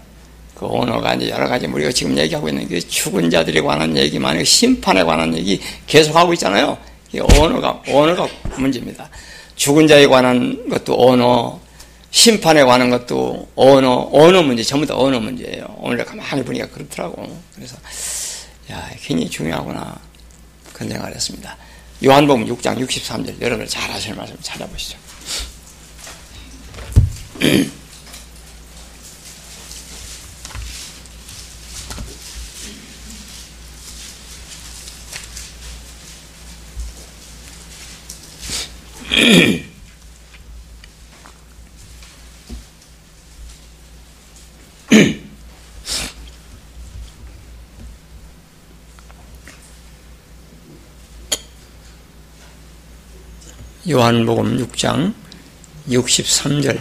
그 0.55 0.67
언어가 0.67 1.15
이제 1.15 1.31
여러 1.31 1.49
가지 1.49 1.67
우리가 1.67 1.91
지금 1.93 2.19
얘기하고 2.19 2.49
있는 2.49 2.69
게 2.69 2.81
죽은 2.81 3.31
자들에 3.31 3.61
관한 3.61 3.97
얘기만 3.97 4.45
심판에 4.45 5.05
관한 5.05 5.35
얘기 5.37 5.61
계속 5.87 6.17
하고 6.17 6.33
있잖아요. 6.35 6.77
이 7.13 7.21
언어가, 7.21 7.81
언어가 7.89 8.29
문제입니다. 8.57 9.09
죽은 9.61 9.87
자에 9.87 10.07
관한 10.07 10.71
것도 10.71 10.97
언어, 10.99 11.61
심판에 12.11 12.65
관한 12.65 12.89
것도 12.89 13.47
언어, 13.55 14.09
언어 14.11 14.43
문제, 14.43 14.63
전부 14.63 14.87
다 14.87 14.97
언어 14.97 15.21
문제예요. 15.21 15.77
오늘 15.81 16.03
가만히 16.03 16.43
보니까 16.43 16.67
그렇더라고. 16.71 17.29
그래서, 17.55 17.77
야, 18.71 18.91
굉장히 19.03 19.29
중요하구나. 19.29 20.01
그런 20.73 20.89
생각을 20.89 21.15
했습니다. 21.15 21.59
요한복음 22.03 22.47
6장 22.47 22.79
63절, 22.79 23.43
여러분 23.43 23.69
잘 23.69 23.91
아시는 23.91 24.17
말씀 24.17 24.35
찾아보시죠. 24.41 24.97
요한복음 53.89 54.67
6장 54.67 55.13
63절 55.89 56.81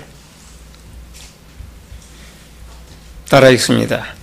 따라 3.30 3.50
읽습니다. 3.50 4.16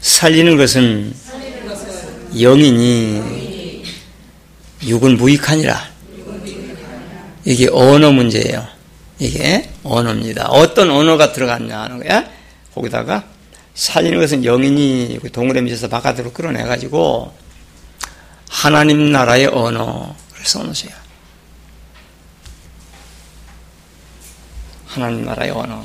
살리는 0.00 0.58
것은 0.58 1.25
영이니 2.40 3.84
육은 4.84 5.16
무익하니라. 5.16 5.96
이게 7.44 7.68
언어 7.70 8.10
문제예요. 8.12 8.66
이게 9.18 9.70
언어입니다. 9.82 10.48
어떤 10.48 10.90
언어가 10.90 11.32
들어갔냐 11.32 11.82
하는 11.82 12.02
거야. 12.02 12.28
거기다가 12.74 13.24
살리는 13.74 14.18
것은 14.18 14.44
영인이 14.44 15.18
동물에 15.32 15.60
미쳐서 15.62 15.88
바깥으로 15.88 16.32
끌어내가지고 16.32 17.32
하나님 18.48 19.12
나라의 19.12 19.46
언어 19.46 20.14
그래서 20.32 20.58
써놓으세요. 20.58 20.92
하나님 24.86 25.24
나라의 25.24 25.50
언어. 25.50 25.84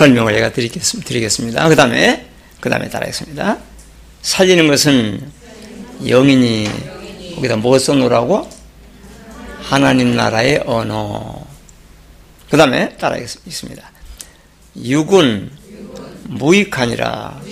설명을 0.00 0.32
제가 0.32 0.50
드리겠습니다. 0.52 1.68
그 1.68 1.76
다음에, 1.76 2.26
그 2.58 2.70
다음에 2.70 2.88
따라하겠습니다. 2.88 3.58
살리는 4.22 4.66
것은 4.66 5.30
영인이, 6.08 6.70
거기다 7.34 7.56
뭐 7.56 7.78
써놓으라고? 7.78 8.48
하나님 9.60 10.16
나라의 10.16 10.62
언어. 10.64 11.46
그 12.48 12.56
다음에 12.56 12.96
따라하겠습니다. 12.96 13.92
육은 14.82 15.50
무익하니라. 16.28 17.42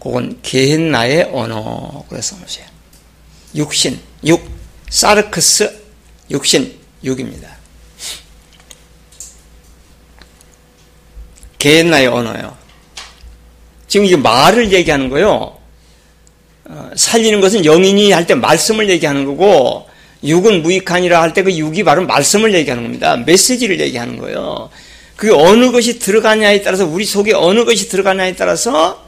그건 0.00 0.38
개나의 0.42 1.28
언어. 1.32 2.04
그래서. 2.08 2.36
육신, 3.56 3.98
육, 4.26 4.48
사르크스, 4.90 5.76
육신, 6.30 6.78
육입니다. 7.02 7.57
게나의 11.58 12.06
언어예요. 12.06 12.56
지금 13.88 14.06
이게 14.06 14.16
말을 14.16 14.72
얘기하는 14.72 15.08
거요. 15.08 15.56
어, 16.66 16.90
살리는 16.94 17.40
것은 17.40 17.64
영인이 17.64 18.12
할 18.12 18.26
때 18.26 18.34
말씀을 18.34 18.88
얘기하는 18.90 19.24
거고 19.24 19.88
육은 20.22 20.62
무익하니라 20.62 21.22
할 21.22 21.32
때 21.32 21.42
그 21.42 21.52
육이 21.56 21.84
바로 21.84 22.04
말씀을 22.06 22.54
얘기하는 22.54 22.82
겁니다. 22.84 23.16
메시지를 23.16 23.80
얘기하는 23.80 24.18
거예요. 24.18 24.68
그게 25.16 25.32
어느 25.32 25.72
것이 25.72 25.98
들어가냐에 25.98 26.62
따라서 26.62 26.86
우리 26.86 27.04
속에 27.04 27.32
어느 27.34 27.64
것이 27.64 27.88
들어가냐에 27.88 28.36
따라서 28.36 29.04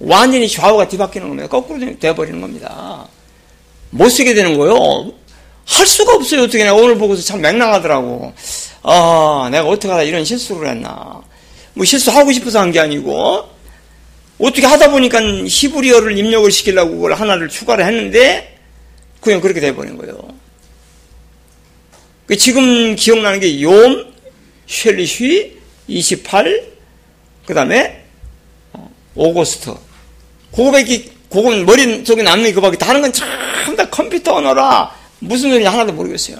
완전히 0.00 0.48
좌우가 0.48 0.88
뒤바뀌는 0.88 1.28
겁니다. 1.28 1.48
거꾸로 1.48 1.80
되어버리는 1.98 2.40
겁니다. 2.40 3.06
못 3.90 4.08
쓰게 4.08 4.34
되는 4.34 4.56
거예요. 4.56 5.12
할 5.66 5.86
수가 5.86 6.14
없어요. 6.14 6.42
어떻게 6.44 6.64
내가 6.64 6.74
오늘 6.74 6.96
보고서 6.96 7.22
참 7.22 7.40
맹랑하더라고. 7.40 8.32
아, 8.82 9.48
내가 9.52 9.66
어떻게 9.66 9.88
하다 9.88 10.02
이런 10.04 10.24
실수를 10.24 10.70
했나. 10.70 11.20
뭐 11.78 11.84
실수하고 11.84 12.32
싶어서 12.32 12.58
한 12.60 12.72
게 12.72 12.80
아니고 12.80 13.48
어떻게 14.38 14.66
하다 14.66 14.90
보니까 14.90 15.20
히브리어를 15.46 16.18
입력을 16.18 16.50
시키려고 16.50 16.96
그걸 16.96 17.14
하나를 17.14 17.48
추가를 17.48 17.86
했는데 17.86 18.58
그냥 19.20 19.40
그렇게 19.40 19.60
돼버린 19.60 19.96
거예요. 19.96 20.16
그 22.26 22.36
지금 22.36 22.94
기억나는 22.94 23.40
게 23.40 23.48
יום, 23.62 24.06
שלישי, 24.66 25.56
28, 25.86 26.66
그 27.46 27.54
다음에 27.54 28.04
어, 28.72 28.90
August. 29.14 29.74
그거밖에, 30.54 31.04
그건 31.30 31.64
머릿속에 31.64 32.22
남는 32.22 32.54
그밖에 32.54 32.76
다른 32.76 33.00
건 33.00 33.12
참 33.12 33.76
다 33.76 33.88
컴퓨터 33.90 34.34
언어라. 34.34 34.90
무슨 35.20 35.50
소리인지 35.50 35.66
하나도 35.68 35.92
모르겠어요. 35.92 36.38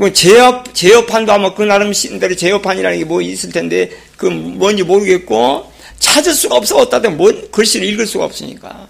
뭐 0.00 0.10
제협 0.14 0.74
제협판도 0.74 1.30
아마 1.30 1.52
그 1.52 1.62
나름 1.62 1.92
신대로 1.92 2.34
제협판이라는 2.34 2.98
게 3.00 3.04
뭐 3.04 3.20
있을 3.20 3.52
텐데 3.52 3.90
그 4.16 4.24
뭔지 4.24 4.82
모르겠고 4.82 5.70
찾을 5.98 6.32
수가 6.32 6.56
없어 6.56 6.78
어디다 6.78 7.02
대뭔 7.02 7.50
글씨를 7.50 7.86
읽을 7.86 8.06
수가 8.06 8.24
없으니까 8.24 8.88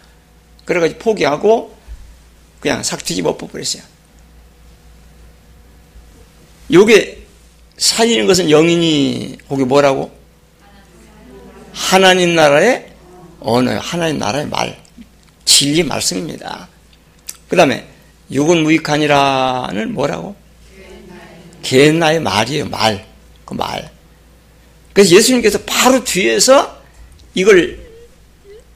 그래가지고 0.65 1.01
포기하고 1.01 1.75
그냥 2.61 2.85
싹 2.85 3.05
뒤집어 3.05 3.37
버렸어요. 3.37 3.83
요게 6.73 7.27
살리는 7.77 8.27
것은 8.29 8.49
영인이 8.49 9.39
거기 9.49 9.65
뭐라고? 9.65 10.13
하나님 11.73 12.37
나라의 12.37 12.93
언어, 13.41 13.77
하나님 13.79 14.19
나라의 14.19 14.47
말, 14.47 14.81
진리 15.45 15.83
말씀입니다. 15.83 16.69
그 17.49 17.57
다음에 17.57 17.89
육은 18.31 18.63
무익하니라는 18.63 19.93
뭐라고? 19.93 20.37
개나의 21.63 22.21
말이에요, 22.21 22.69
말. 22.69 23.07
그 23.45 23.55
말. 23.55 23.91
그래서 24.93 25.15
예수님께서 25.15 25.59
바로 25.67 26.03
뒤에서 26.03 26.81
이걸 27.35 27.79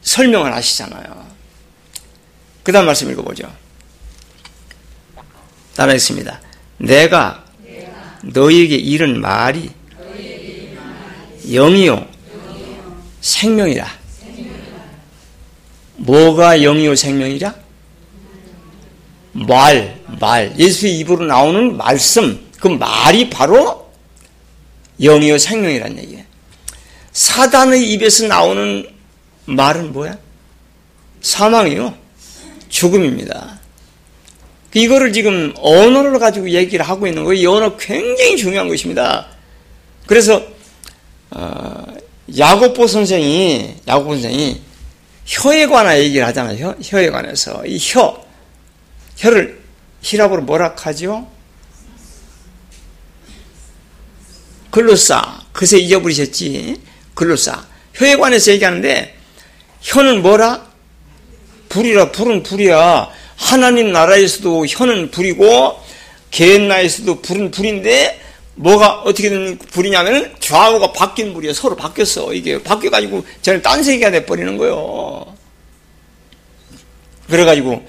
설명을 0.02 0.52
하시잖아요. 0.54 1.24
그 2.62 2.72
다음 2.72 2.86
말씀 2.86 3.10
읽어보죠. 3.10 3.52
따라했습니다. 5.74 6.40
내가 6.78 7.44
너에게 8.22 8.76
이른 8.76 9.20
말이 9.20 9.70
영이요 11.46 12.08
생명이라. 13.20 14.04
뭐가 15.96 16.58
영이요 16.58 16.94
생명이라? 16.94 17.54
말, 19.32 20.00
말. 20.20 20.58
예수의 20.58 20.98
입으로 20.98 21.26
나오는 21.26 21.76
말씀. 21.76 22.43
그 22.64 22.68
말이 22.68 23.28
바로 23.28 23.92
영이요 24.98 25.36
생명이란 25.36 25.98
얘기예요. 25.98 26.24
사단의 27.12 27.92
입에서 27.92 28.26
나오는 28.26 28.88
말은 29.44 29.92
뭐야? 29.92 30.16
사망이요. 31.20 31.94
죽음입니다. 32.70 33.60
이거를 34.72 35.12
지금 35.12 35.52
언어를 35.58 36.18
가지고 36.18 36.48
얘기를 36.48 36.88
하고 36.88 37.06
있는 37.06 37.24
거예요. 37.24 37.38
이 37.38 37.46
언어 37.46 37.76
굉장히 37.76 38.38
중요한 38.38 38.66
것입니다. 38.70 39.26
그래서 40.06 40.42
어, 41.32 41.84
야고보 42.34 42.86
선생이 42.86 43.74
야고보 43.86 44.14
선생이 44.14 44.62
혀에 45.26 45.66
관한 45.66 45.98
얘기를 45.98 46.26
하잖아요. 46.28 46.76
혀, 46.82 46.98
에 46.98 47.10
관해서 47.10 47.62
이 47.66 47.76
혀, 47.78 48.24
혀를 49.18 49.62
히라보로 50.00 50.44
뭐라 50.44 50.74
하죠? 50.78 51.33
글로싸. 54.74 55.40
그새 55.52 55.78
잊어버리셨지? 55.78 56.80
글로싸. 57.14 57.64
혀에 57.94 58.16
관해서 58.16 58.50
얘기하는데 58.50 59.16
혀는 59.82 60.20
뭐라? 60.20 60.66
불이라 61.68 62.10
불은 62.10 62.42
불이야. 62.42 63.08
하나님 63.36 63.92
나라에서도 63.92 64.66
혀는 64.66 65.12
불이고 65.12 65.78
개나에서도 66.32 67.22
불은 67.22 67.52
불인데 67.52 68.20
뭐가 68.56 69.02
어떻게 69.02 69.30
된 69.30 69.58
불이냐면 69.58 70.34
좌우가 70.40 70.92
바뀐 70.92 71.32
불이야. 71.34 71.52
서로 71.52 71.76
바뀌었어. 71.76 72.32
이게 72.34 72.60
바뀌어가지고 72.60 73.24
저는 73.42 73.62
딴 73.62 73.80
세계가 73.80 74.10
돼버리는 74.10 74.56
거예요. 74.56 75.36
그래가지고 77.28 77.86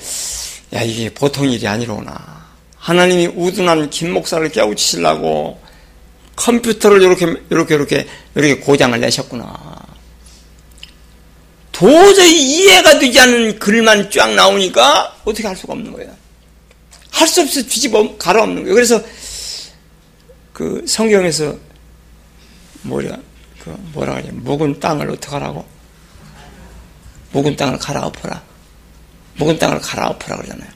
야 0.75 0.83
이게 0.83 1.11
보통 1.11 1.49
일이 1.49 1.67
아니로구나. 1.67 2.45
하나님이 2.77 3.25
우둔한 3.35 3.89
김 3.89 4.13
목사를 4.13 4.47
깨우치시려고 4.49 5.64
컴퓨터를 6.35 7.01
이렇게 7.01 7.25
이렇게 7.49 7.75
이렇게 7.75 8.07
이렇게 8.35 8.57
고장을 8.59 8.99
내셨구나. 8.99 9.75
도저히 11.71 12.41
이해가 12.41 12.99
되지 12.99 13.19
않는 13.19 13.59
글만 13.59 14.09
쫙 14.11 14.33
나오니까 14.33 15.17
어떻게 15.25 15.47
할 15.47 15.55
수가 15.55 15.73
없는 15.73 15.91
거예요. 15.93 16.15
할 17.11 17.27
수 17.27 17.41
없이 17.41 17.65
뒤집어 17.65 18.17
갈아 18.17 18.43
없는 18.43 18.63
거예요. 18.63 18.75
그래서 18.75 19.01
그 20.53 20.83
성경에서 20.87 21.57
뭐냐 22.83 23.17
그 23.63 23.69
뭐라 23.93 24.15
그래 24.15 24.29
묵은 24.31 24.79
땅을 24.79 25.09
어떻게 25.09 25.27
하라고? 25.33 25.65
묵은 27.31 27.55
땅을 27.55 27.77
갈아엎어라. 27.79 28.41
묵은 29.37 29.59
땅을 29.59 29.79
갈아엎어라 29.79 30.37
그러잖아요. 30.37 30.69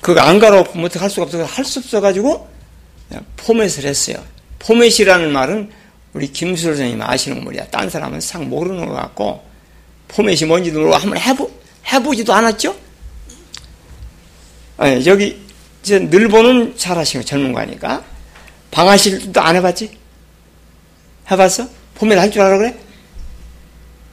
그거 0.00 0.20
안 0.20 0.38
갈아엎으면 0.38 0.86
어떻게 0.86 1.00
할 1.00 1.10
수가 1.10 1.24
없어. 1.24 1.44
할수 1.44 1.78
없어가지고 1.80 2.51
포맷을 3.36 3.84
했어요. 3.84 4.16
포맷이라는 4.60 5.32
말은 5.32 5.70
우리 6.14 6.30
김수철 6.30 6.76
선생님 6.76 7.02
아시는 7.02 7.44
거야. 7.44 7.66
딴 7.68 7.88
사람은 7.90 8.20
상 8.20 8.48
모르는 8.48 8.86
것 8.86 8.94
같고 8.94 9.44
포맷이 10.08 10.44
뭔지도 10.46 10.78
모르고 10.80 10.96
한번 10.96 11.18
해보, 11.18 11.50
해보지도 11.92 12.32
않았죠? 12.32 12.76
아니, 14.76 15.04
여기 15.06 15.40
늘 15.84 16.28
보는 16.28 16.76
잘하시고 16.76 17.24
전문가니까 17.24 18.04
방아실도 18.70 19.40
안 19.40 19.56
해봤지? 19.56 19.98
해봤어? 21.30 21.68
포맷 21.94 22.18
할 22.18 22.30
줄 22.30 22.42
알아 22.42 22.58
그래? 22.58 22.76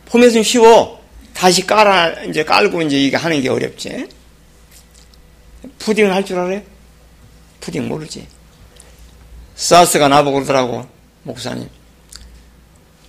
포맷은 0.06 0.43
쉬워. 0.43 0.99
다시 1.34 1.65
깔아 1.65 2.23
이제 2.23 2.43
깔고 2.43 2.82
이제 2.82 2.99
이게 2.99 3.15
하는 3.17 3.41
게 3.41 3.49
어렵지. 3.49 4.08
푸딩을 5.80 6.13
할 6.13 6.23
줄 6.25 6.38
알아요? 6.39 6.62
푸딩 7.62 7.88
모르지. 7.88 8.28
사스가 9.60 10.08
나보고 10.08 10.36
그러더라고 10.36 10.88
목사님. 11.24 11.67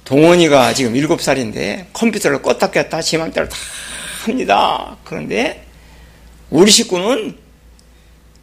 동원이가 0.05 0.75
지금 0.75 0.97
일곱 0.97 1.23
살인데 1.23 1.87
컴퓨터를 1.93 2.43
껐다 2.43 2.73
꼈다 2.73 3.01
지 3.03 3.17
맘대로 3.17 3.49
다 3.49 3.57
합니다. 4.25 4.97
그런데 5.05 5.65
우리 6.51 6.69
식구는 6.73 7.37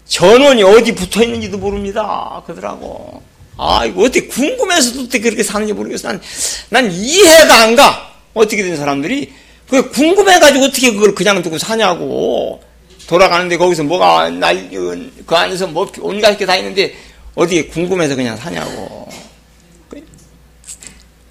전원이 0.06 0.64
어디 0.64 0.96
붙어 0.96 1.22
있는지도 1.22 1.58
모릅니다. 1.58 2.42
그러더라고. 2.46 3.22
아, 3.58 3.84
이거 3.86 4.04
어떻게 4.04 4.28
궁금해서도 4.28 5.02
어떻게 5.02 5.20
그렇게 5.20 5.44
사는지 5.44 5.74
모르겠어. 5.74 6.08
난, 6.08 6.22
난 6.70 6.90
이해가 6.90 7.54
안 7.64 7.76
가. 7.76 8.14
어떻게 8.34 8.64
된 8.64 8.78
사람들이. 8.78 9.34
그 9.70 9.92
궁금해가지고 9.92 10.64
어떻게 10.64 10.94
그걸 10.94 11.14
그냥 11.14 11.42
두고 11.42 11.58
사냐고. 11.58 12.62
돌아가는데 13.08 13.58
거기서 13.58 13.84
뭐가 13.84 14.30
날, 14.30 14.70
그 14.70 15.36
안에서 15.36 15.68
뭐 15.68 15.92
온갖 16.00 16.38
게 16.38 16.46
다 16.46 16.56
있는데 16.56 16.96
어디에 17.38 17.68
궁금해서 17.68 18.16
그냥 18.16 18.36
사냐고. 18.36 19.08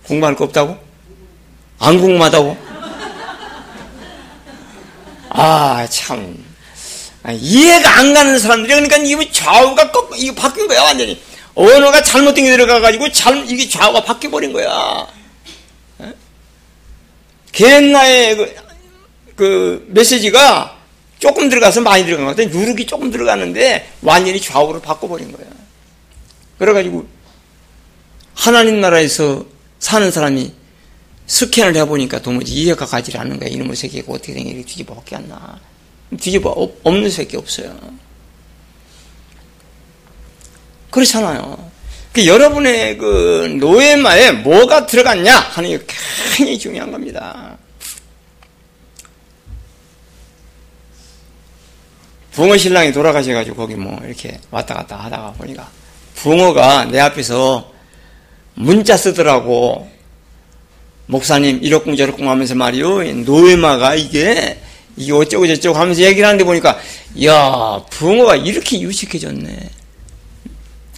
궁금할 0.05 0.37
거 0.37 0.45
없다고? 0.45 0.79
안 1.81 2.01
궁금하다고? 2.01 2.57
아, 5.31 5.87
참. 5.91 6.45
아, 7.25 7.33
이해가 7.33 7.99
안 7.99 8.15
가는 8.15 8.39
사람들이 8.39 8.73
그러니까 8.73 8.97
이게 8.99 9.33
좌우가 9.33 9.91
꺾, 9.91 10.13
이게 10.17 10.33
바뀐 10.33 10.69
거야, 10.69 10.81
완전히. 10.83 11.21
언어가 11.57 12.01
잘못된 12.01 12.45
게 12.45 12.51
들어가가지고 12.53 13.11
잘, 13.11 13.45
이게 13.51 13.69
좌우가 13.69 14.05
바뀌어버린 14.05 14.53
거야. 14.53 15.09
게나의 17.51 18.37
그, 18.37 18.55
그, 19.35 19.87
메시지가 19.89 20.77
조금 21.19 21.49
들어가서 21.49 21.81
많이 21.81 22.05
들어간 22.05 22.27
것 22.27 22.37
같아. 22.37 22.49
누르기 22.49 22.87
조금 22.87 23.11
들어갔는데 23.11 23.91
완전히 24.03 24.41
좌우로 24.41 24.81
바꿔버린 24.81 25.33
거야. 25.33 25.56
그래가지고 26.59 27.07
하나님 28.35 28.81
나라에서 28.81 29.45
사는 29.79 30.11
사람이 30.11 30.53
스캔을 31.27 31.77
해보니까 31.77 32.21
도무지 32.21 32.55
이해가 32.55 32.87
가지 32.87 33.17
않는 33.17 33.39
거야. 33.39 33.49
이놈의 33.49 33.77
세계가 33.77 34.13
어떻게 34.13 34.33
된게 34.33 34.63
뒤집어 34.63 34.95
밖에 34.95 35.17
안 35.17 35.29
나. 35.29 35.59
뒤집어 36.21 36.51
없는 36.85 37.11
새끼 37.11 37.37
없어요. 37.37 37.77
그렇잖아요. 40.91 41.71
그 42.13 42.27
여러분의 42.27 42.97
그 42.97 43.57
노예마에 43.61 44.33
뭐가 44.33 44.87
들어갔냐 44.87 45.35
하는 45.35 45.71
게 45.71 45.85
굉장히 46.35 46.59
중요한 46.59 46.91
겁니다. 46.91 47.59
붕어 52.33 52.57
신랑이 52.57 52.93
돌아가셔가지고 52.93 53.57
거기 53.57 53.75
뭐 53.75 53.99
이렇게 54.05 54.39
왔다 54.51 54.75
갔다 54.75 54.97
하다가 54.97 55.33
보니까 55.33 55.71
붕어가 56.17 56.87
내 56.87 56.99
앞에서 56.99 57.73
문자 58.55 58.97
쓰더라고. 58.97 59.89
목사님 61.07 61.61
이렇쿵 61.63 61.95
저렇쿵 61.95 62.29
하면서 62.29 62.57
말이요 62.57 63.05
노예마가 63.25 63.95
이게 63.95 64.59
이게 64.97 65.13
어쩌고 65.13 65.47
저쩌고 65.47 65.79
하면서 65.79 66.03
얘기를 66.03 66.27
하는데 66.27 66.43
보니까 66.43 66.79
야 67.25 67.85
붕어가 67.91 68.37
이렇게 68.37 68.81
유식해졌네. 68.81 69.71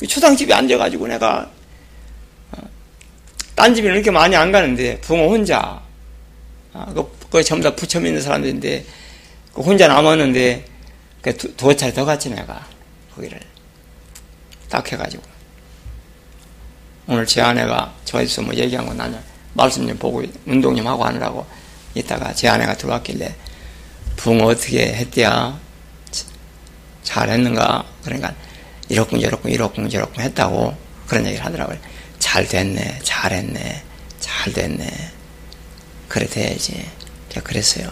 초상집에 0.09 0.55
앉아가지고 0.55 1.09
내가 1.09 1.51
어, 2.53 2.63
딴 3.55 3.75
집에는 3.75 3.97
이렇게 3.97 4.11
많이 4.11 4.37
안 4.37 4.53
가는데 4.53 5.01
붕어 5.01 5.29
혼자 5.29 5.83
아, 6.73 6.87
그, 6.95 7.11
그 7.29 7.43
전부 7.43 7.65
다 7.65 7.75
부처 7.75 7.99
믿는 7.99 8.23
사람들인데 8.23 8.85
그 9.53 9.61
혼자 9.61 9.89
남았는데 9.89 10.65
그 11.21 11.37
두, 11.37 11.55
두 11.57 11.77
차례 11.77 11.93
더 11.93 12.05
갔지 12.05 12.31
내가 12.31 12.65
거기를 13.17 13.41
딱 14.69 14.91
해가지고 14.91 15.23
오늘 17.07 17.27
제 17.27 17.41
아내가 17.41 17.95
저에서 18.05 18.43
뭐 18.43 18.55
얘기한 18.55 18.87
건 18.87 18.97
나는 18.97 19.19
말씀 19.55 19.87
좀 19.87 19.97
보고 19.99 20.23
운동 20.47 20.77
좀 20.77 20.87
하고 20.87 21.05
하느라고 21.05 21.47
이따가 21.95 22.33
제 22.35 22.49
아내가 22.49 22.77
들어왔길래 22.77 23.35
붕어 24.17 24.47
어떻게 24.47 24.93
했대야? 24.95 25.59
잘했는가? 27.03 27.85
그러니까 28.05 28.35
이렇군 28.89 29.21
저렇군 29.21 29.51
이렇군 29.51 29.89
저렇군 29.89 30.23
했다고 30.23 30.77
그런 31.07 31.25
얘기를 31.27 31.45
하더라고요. 31.45 31.79
잘 32.19 32.47
됐네, 32.47 32.99
잘했네, 33.03 33.83
잘 34.21 34.53
됐네. 34.53 34.91
그래 36.09 36.27
돼야지. 36.27 36.85
제가 37.31 37.47
그랬어요. 37.47 37.91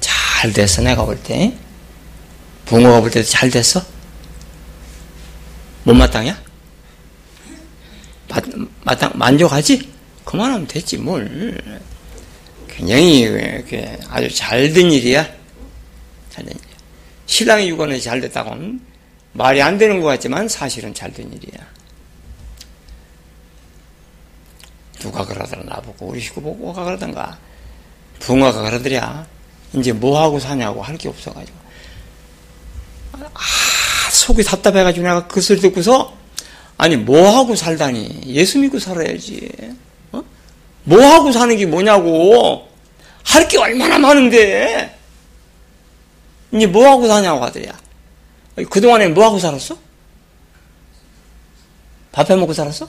잘 0.00 0.52
됐어 0.52 0.82
내가 0.82 1.04
볼 1.04 1.20
때. 1.20 1.52
붕어가 2.70 3.00
볼 3.00 3.10
때도 3.10 3.26
잘 3.28 3.50
됐어? 3.50 3.82
못마땅이야? 5.82 6.40
마땅, 8.84 9.10
만족하지? 9.16 9.90
그만하면 10.24 10.68
됐지 10.68 10.96
뭘. 10.96 11.60
굉장히 12.68 13.26
아주 14.08 14.32
잘 14.32 14.72
된 14.72 14.92
일이야. 14.92 15.24
잘 16.30 16.44
된 16.44 16.54
일이야. 16.54 16.76
신랑이 17.26 17.68
유언이 17.70 18.00
잘 18.00 18.20
됐다고는 18.20 18.80
말이 19.32 19.60
안 19.60 19.76
되는 19.76 20.00
것 20.00 20.06
같지만 20.06 20.46
사실은 20.48 20.94
잘 20.94 21.12
된 21.12 21.26
일이야. 21.32 21.58
누가 25.00 25.24
그러더라 25.26 25.64
나보고 25.64 26.06
우리 26.06 26.20
식구 26.20 26.40
보고 26.40 26.56
뭐가 26.66 26.84
그러던가 26.84 27.36
붕어가 28.20 28.62
그러더랴 28.62 29.26
이제 29.72 29.92
뭐하고 29.92 30.38
사냐고 30.38 30.82
할 30.82 30.96
게 30.96 31.08
없어가지고 31.08 31.58
아 33.26 34.10
속이 34.10 34.44
답답해가지고 34.44 35.06
내가 35.06 35.26
그 35.26 35.40
소리 35.40 35.60
듣고서 35.60 36.14
아니 36.76 36.96
뭐하고 36.96 37.56
살다니 37.56 38.22
예수 38.26 38.58
믿고 38.58 38.78
살아야지 38.78 39.50
어? 40.12 40.22
뭐하고 40.84 41.32
사는 41.32 41.56
게 41.56 41.66
뭐냐고 41.66 42.68
할 43.24 43.48
게 43.48 43.58
얼마나 43.58 43.98
많은데 43.98 44.98
이제 46.52 46.66
뭐하고 46.66 47.06
사냐고 47.06 47.44
하더랴 47.44 47.72
그동안에 48.70 49.08
뭐하고 49.08 49.38
살았어? 49.38 49.76
밥 52.12 52.28
해먹고 52.28 52.52
살았어? 52.52 52.88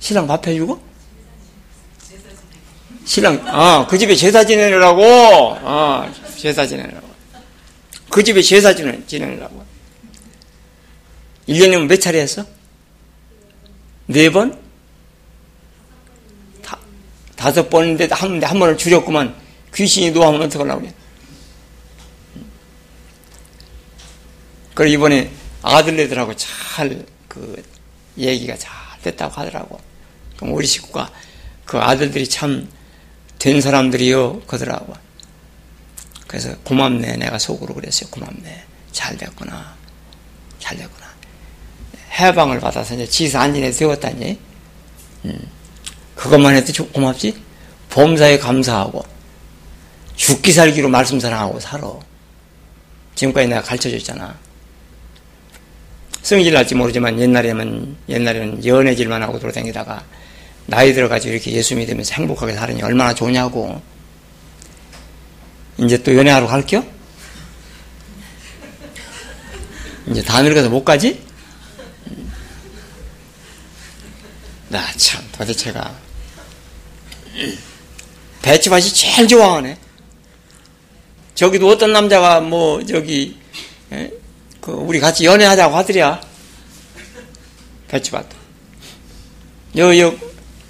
신랑 0.00 0.26
밥 0.26 0.46
해주고? 0.46 0.80
신랑, 3.06 3.42
아, 3.46 3.86
그 3.88 3.98
집에 3.98 4.14
제사 4.14 4.44
지내느라고, 4.44 5.02
아, 5.62 6.10
제사 6.36 6.66
지내느라고. 6.66 7.03
그 8.14 8.22
집에 8.22 8.40
제사 8.42 8.72
지내, 8.72 9.04
지내느라고. 9.08 9.64
1년이면 11.48 11.88
몇 11.88 12.00
차례 12.00 12.20
했어? 12.20 12.46
네 14.06 14.30
번? 14.30 14.56
다, 16.62 16.78
다섯 17.34 17.68
번인데 17.68 18.06
한, 18.12 18.40
한 18.40 18.58
번을 18.60 18.78
줄였구만. 18.78 19.34
귀신이 19.74 20.12
노하면 20.12 20.42
어떡하려고 20.42 20.82
그래. 20.82 20.94
그리고 24.74 24.94
이번에 24.94 25.32
아들네들하고 25.62 26.36
잘, 26.36 27.04
그, 27.26 27.60
얘기가 28.16 28.56
잘 28.56 28.72
됐다고 29.02 29.34
하더라고. 29.40 29.80
그럼 30.36 30.54
우리 30.54 30.68
식구가 30.68 31.10
그 31.64 31.78
아들들이 31.78 32.28
참 32.28 32.68
된 33.44 33.60
사람들이요 33.60 34.42
그러더라고. 34.46 34.94
그래서 36.34 36.52
고맙네 36.64 37.16
내가 37.18 37.38
속으로 37.38 37.74
그랬어요. 37.74 38.10
고맙네 38.10 38.64
잘 38.90 39.16
됐구나 39.16 39.72
잘 40.58 40.76
됐구나. 40.76 41.06
해방을 42.18 42.58
받아서 42.58 42.94
이제 42.94 43.06
지사 43.06 43.42
안진에 43.42 43.70
세웠다니. 43.70 44.36
음. 45.26 45.48
그것만 46.16 46.56
해도 46.56 46.86
고맙지. 46.88 47.40
범사에 47.88 48.38
감사하고 48.38 49.04
죽기 50.16 50.50
살기로 50.50 50.88
말씀 50.88 51.20
사랑하고 51.20 51.60
살아. 51.60 51.88
지금까지 53.14 53.46
내가 53.46 53.62
가르쳐 53.62 53.88
줬잖아. 53.88 54.36
성질 56.22 56.52
날지 56.52 56.74
모르지만 56.74 57.20
옛날에는 57.20 57.96
옛날에는 58.08 58.66
연애질만 58.66 59.22
하고 59.22 59.38
돌아다니다가 59.38 60.04
나이 60.66 60.92
들어가지고 60.92 61.34
이렇게 61.34 61.52
예수 61.52 61.76
믿으면서 61.76 62.14
행복하게 62.14 62.54
살으니 62.54 62.82
얼마나 62.82 63.14
좋냐고. 63.14 63.80
이제 65.78 66.02
또 66.02 66.14
연애하러 66.16 66.46
갈겨? 66.46 66.84
이제 70.06 70.22
다 70.22 70.42
늙어서 70.42 70.68
못 70.68 70.84
가지? 70.84 71.22
나 74.68 74.80
참 74.96 75.22
도대체가 75.32 75.94
배치밭이 78.42 78.82
제일 78.90 79.26
좋아하네. 79.28 79.78
저기도 81.34 81.68
어떤 81.68 81.92
남자가 81.92 82.40
뭐 82.40 82.84
저기 82.84 83.38
에? 83.92 84.10
그 84.60 84.70
우리 84.72 85.00
같이 85.00 85.24
연애하자고 85.24 85.76
하더랴. 85.76 86.20
배치밭. 87.88 88.26
여, 89.78 89.98
여, 89.98 90.14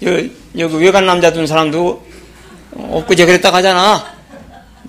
여, 0.04 0.28
여기 0.58 0.76
외간 0.76 1.06
남자 1.06 1.32
둔 1.32 1.46
사람도 1.46 2.06
엊그제 2.72 3.26
그랬다 3.26 3.52
하잖아. 3.52 4.13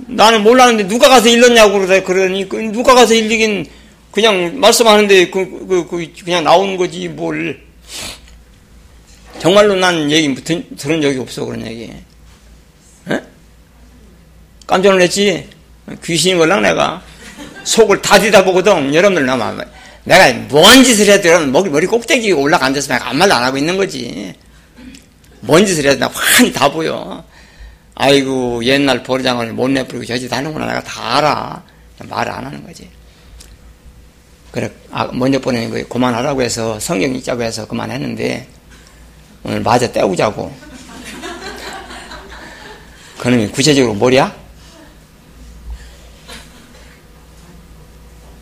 나는 0.07 0.43
몰랐는데 0.43 0.87
누가 0.87 1.09
가서 1.09 1.29
일렀냐고 1.29 1.79
그러다 1.79 2.03
그러니 2.03 2.47
그 2.49 2.57
누가 2.57 2.93
가서 2.93 3.13
일리긴 3.13 3.65
그냥 4.11 4.59
말씀하는데 4.59 5.29
그, 5.29 5.65
그, 5.67 5.87
그 5.89 6.13
그냥 6.23 6.43
나오는 6.43 6.77
거지 6.77 7.07
뭘. 7.07 7.59
정말로 9.39 9.75
난 9.75 10.09
얘기 10.09 10.33
들, 10.35 10.65
들은 10.77 11.01
적이 11.01 11.19
없어 11.19 11.45
그런 11.45 11.65
얘기. 11.65 11.91
에? 13.09 13.21
깜짝 14.65 14.91
놀랐지? 14.91 15.49
귀신인 16.03 16.37
걸랑 16.37 16.61
내가. 16.61 17.01
속을 17.63 18.01
다 18.01 18.19
뒤다보거든. 18.19 18.93
여러분들 18.93 19.25
나만 19.25 19.59
내가 20.05 20.31
뭔 20.49 20.83
짓을 20.83 21.11
해도 21.11 21.29
여러분 21.29 21.51
머리, 21.51 21.69
머리 21.69 21.87
꼭대기 21.87 22.31
올라가 22.31 22.67
앉아서 22.67 22.93
내가 22.93 23.09
아무 23.09 23.19
말도 23.19 23.35
안 23.35 23.43
하고 23.43 23.57
있는 23.57 23.75
거지. 23.75 24.33
뭔 25.41 25.65
짓을 25.65 25.85
해도 25.85 25.99
나 25.99 26.07
환히 26.13 26.53
다 26.53 26.71
보여. 26.71 27.23
아이고 27.95 28.63
옛날 28.65 29.03
보리장을 29.03 29.51
못 29.53 29.69
내버리고 29.69 30.05
저짓 30.05 30.31
하는구나 30.31 30.67
내가 30.67 30.83
다 30.83 31.17
알아. 31.17 31.63
말을 32.09 32.31
안 32.31 32.45
하는 32.45 32.65
거지. 32.65 32.89
그래 34.51 34.69
아, 34.91 35.09
먼저 35.13 35.39
보내는 35.39 35.69
거 35.83 35.87
그만하라고 35.87 36.41
해서 36.41 36.79
성경 36.79 37.13
읽자고 37.15 37.41
해서 37.43 37.65
그만했는데 37.67 38.47
오늘 39.43 39.61
맞아 39.61 39.89
떼우자고. 39.91 40.53
그놈이 43.19 43.47
구체적으로 43.49 43.93
뭐냐? 43.95 44.35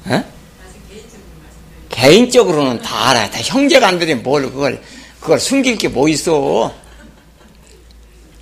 어? 0.06 0.24
개인적으로는 1.89 2.82
다 2.82 3.10
알아요. 3.12 3.30
다 3.30 3.39
형제간들이 3.39 4.16
뭘 4.16 4.44
그걸 4.52 4.82
그걸 5.22 5.39
숨길 5.39 5.78
게 5.78 5.88
뭐 5.88 6.10
있어? 6.10 6.74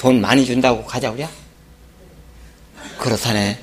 돈 0.01 0.19
많이 0.19 0.43
준다고 0.43 0.83
가자 0.83 1.11
그래? 1.11 1.29
그렇다네. 2.97 3.55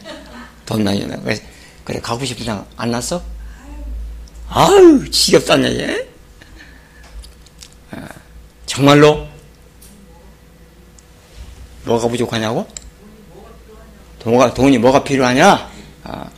돈 0.65 0.85
많이 0.85 1.01
준다. 1.01 1.19
그래, 1.21 1.37
그래 1.83 1.99
가고 2.01 2.25
싶으면 2.25 2.65
안 2.77 2.93
났어? 2.93 3.21
아유 4.49 5.11
지겹다네 5.11 5.69
얘. 5.81 6.09
어, 7.91 8.07
정말로 8.67 9.27
뭐가 11.83 12.07
부족하냐고? 12.07 12.65
돈가 14.21 14.55
돈이 14.55 14.79
뭐가 14.79 15.03
필요하냐? 15.03 15.69
아, 16.05 16.31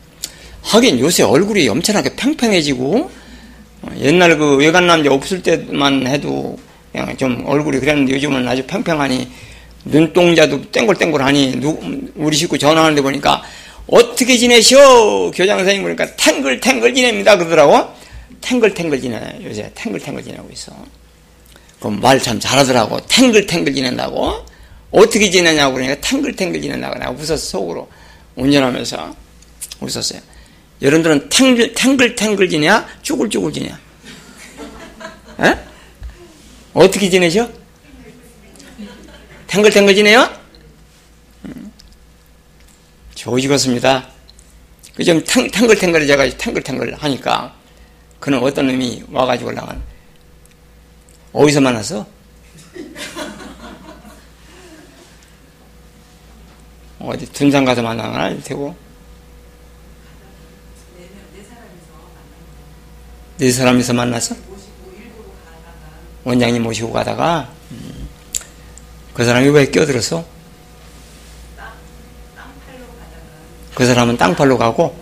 하긴 0.62 0.98
요새 0.98 1.24
얼굴이 1.24 1.68
엄청나게 1.68 2.16
팽팽해지고 2.16 3.10
어, 3.82 3.88
옛날 3.98 4.38
그 4.38 4.56
외간 4.56 4.86
남자 4.86 5.12
없을 5.12 5.42
때만 5.42 6.06
해도 6.06 6.58
그냥 6.90 7.14
좀 7.18 7.44
얼굴이 7.46 7.80
그랬는데 7.80 8.14
요즘은 8.14 8.48
아주 8.48 8.66
팽팽하니 8.66 9.49
눈동자도 9.84 10.70
땡글땡글하니 10.70 11.60
우리 12.16 12.36
식구 12.36 12.58
전화하는데 12.58 13.00
보니까 13.02 13.42
어떻게 13.86 14.36
지내셔 14.36 15.30
교장 15.34 15.58
선생님 15.58 15.82
보니까 15.82 16.14
탱글탱글 16.16 16.94
지냅니다 16.94 17.36
그러더라고 17.36 17.88
탱글탱글 18.40 19.00
지내 19.00 19.38
요새 19.44 19.70
탱글탱글 19.74 20.22
지내고 20.22 20.48
있어 20.52 20.72
그럼 21.78 22.00
말 22.00 22.20
참 22.20 22.38
잘하더라고 22.38 23.00
탱글탱글 23.06 23.74
지낸다고 23.74 24.44
어떻게 24.90 25.30
지내냐고 25.30 25.74
그러니까 25.74 26.00
탱글탱글 26.00 26.60
지낸다고 26.60 26.98
내가 26.98 27.10
웃었어 27.12 27.36
속으로 27.36 27.88
운전하면서 28.36 29.16
웃었어요 29.80 30.20
여러분들은 30.82 31.28
탱글, 31.28 31.74
탱글탱글 31.74 32.48
지냐? 32.48 32.86
쭈글쭈글 33.02 33.52
지냐? 33.52 33.78
에? 35.42 35.58
어떻게 36.72 37.10
지내셔? 37.10 37.50
탱글탱글 39.50 39.94
지내요? 39.96 40.30
음. 41.44 41.72
좋으시겠습니다. 43.16 44.06
그좀 44.94 45.24
탱글탱글 45.24 46.06
제가 46.06 46.28
탱글탱글 46.38 46.94
하니까 46.94 47.52
그는 48.20 48.38
어떤 48.38 48.68
놈이 48.68 49.02
와가지고 49.10 49.50
나간 49.50 49.82
어디서 51.32 51.60
만났어? 51.60 52.06
어디 57.00 57.26
둔산 57.32 57.64
가서 57.64 57.82
만나거나 57.82 58.40
되고 58.42 58.76
네 63.38 63.50
사람이서 63.50 63.94
만나서 63.94 64.36
원장님 66.22 66.62
모시고 66.62 66.92
가다가 66.92 67.52
음, 67.52 67.59
그 69.20 69.26
사람이 69.26 69.50
왜 69.50 69.66
끼어들었어? 69.66 70.24
그 73.74 73.84
사람은 73.84 74.16
땅팔로 74.16 74.56
가고 74.56 74.98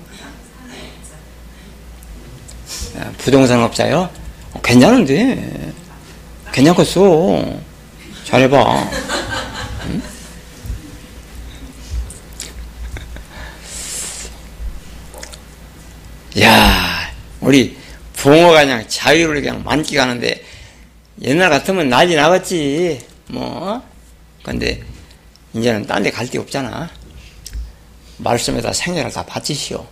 부동산 3.19 3.63
업자요? 3.63 4.11
어, 4.55 4.61
괜찮은데 4.61 5.73
괜찮겠어 6.51 7.61
잘해봐 8.25 8.91
응? 9.87 10.03
우리 17.41 17.77
부모가 18.15 18.63
그냥 18.63 18.85
자유를 18.89 19.43
그냥 19.43 19.63
만끽하는데 19.63 20.45
옛날 21.23 21.51
같으면 21.51 21.89
난리 21.89 22.17
나갔지. 22.17 23.01
뭐. 23.29 23.81
근데 24.49 24.83
이제는 25.53 25.87
딴 25.87 26.03
데 26.03 26.11
갈 26.11 26.29
데 26.29 26.39
없잖아. 26.39 26.91
말씀에다 28.19 28.73
생애를 28.73 29.13
다 29.13 29.25
바치시오. 29.25 29.87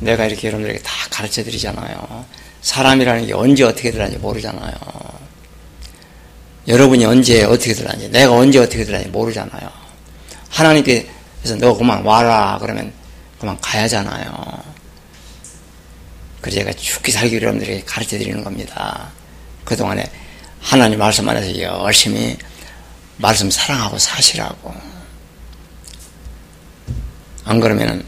내가 0.00 0.24
이렇게 0.26 0.48
여러분들에게 0.48 0.82
다 0.82 0.92
가르쳐 1.10 1.42
드리잖아요. 1.44 2.24
사람이라는 2.62 3.26
게 3.26 3.32
언제 3.34 3.64
어떻게 3.64 3.90
들어는지 3.90 4.18
모르잖아요. 4.18 4.74
여러분이 6.68 7.04
언제 7.04 7.42
어떻게 7.44 7.74
들어는지, 7.74 8.08
내가 8.08 8.32
언제 8.32 8.58
어떻게 8.60 8.84
들어는지 8.84 9.10
모르잖아요. 9.10 9.70
하나님께서 10.48 11.56
너 11.58 11.74
그만 11.76 12.04
와라 12.04 12.58
그러면 12.60 12.92
그만 13.40 13.58
가야잖아요. 13.60 14.62
그래서 16.40 16.58
제가 16.58 16.72
죽기 16.72 17.10
살기 17.12 17.36
여러분들에게 17.36 17.84
가르쳐 17.84 18.16
드리는 18.18 18.42
겁니다. 18.42 19.10
그동안에 19.64 20.10
하나님 20.62 21.00
말씀 21.00 21.28
안에서 21.28 21.60
열심히 21.60 22.38
말씀 23.18 23.50
사랑하고 23.50 23.98
사시라고. 23.98 24.72
안 27.44 27.60
그러면은 27.60 28.04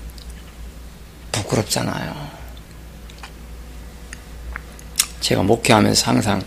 부끄럽잖아요. 1.32 2.30
제가 5.20 5.42
목회하면서 5.42 6.10
항상 6.10 6.42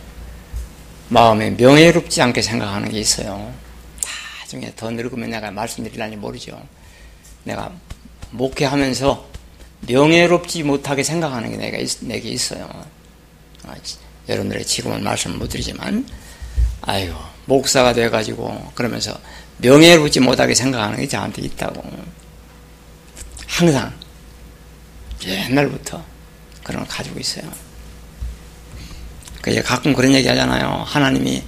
마음에 1.10 1.52
명예롭지 1.52 2.22
않게 2.22 2.42
생각하는 2.42 2.90
게 2.90 3.00
있어요. 3.00 3.54
나중에 4.40 4.74
더 4.76 4.90
늙으면 4.90 5.30
내가 5.30 5.52
말씀드리려니 5.52 6.16
모르죠. 6.16 6.60
내가 7.44 7.72
목회하면서 8.32 9.28
명예롭지 9.82 10.64
못하게 10.64 11.04
생각하는 11.04 11.52
게 11.52 11.58
내가 11.58 11.78
있, 11.78 11.98
내게 12.02 12.30
있어요. 12.30 12.68
아, 14.28 14.32
여러분들의 14.32 14.66
지금은 14.66 15.04
말씀 15.04 15.38
못 15.38 15.48
드리지만, 15.48 16.06
아유, 16.82 17.14
목사가 17.46 17.94
돼가지고, 17.94 18.72
그러면서 18.76 19.18
명예롭지 19.58 20.20
못하게 20.20 20.54
생각하는 20.54 20.98
게 20.98 21.08
저한테 21.08 21.42
있다고. 21.44 21.84
항상, 23.48 23.94
옛날부터 25.26 26.04
그런 26.64 26.84
걸 26.84 26.90
가지고 26.90 27.20
있어요. 27.20 27.50
그 29.42 29.62
가끔 29.64 29.94
그런 29.94 30.14
얘기 30.14 30.28
하잖아요. 30.28 30.84
하나님이 30.86 31.44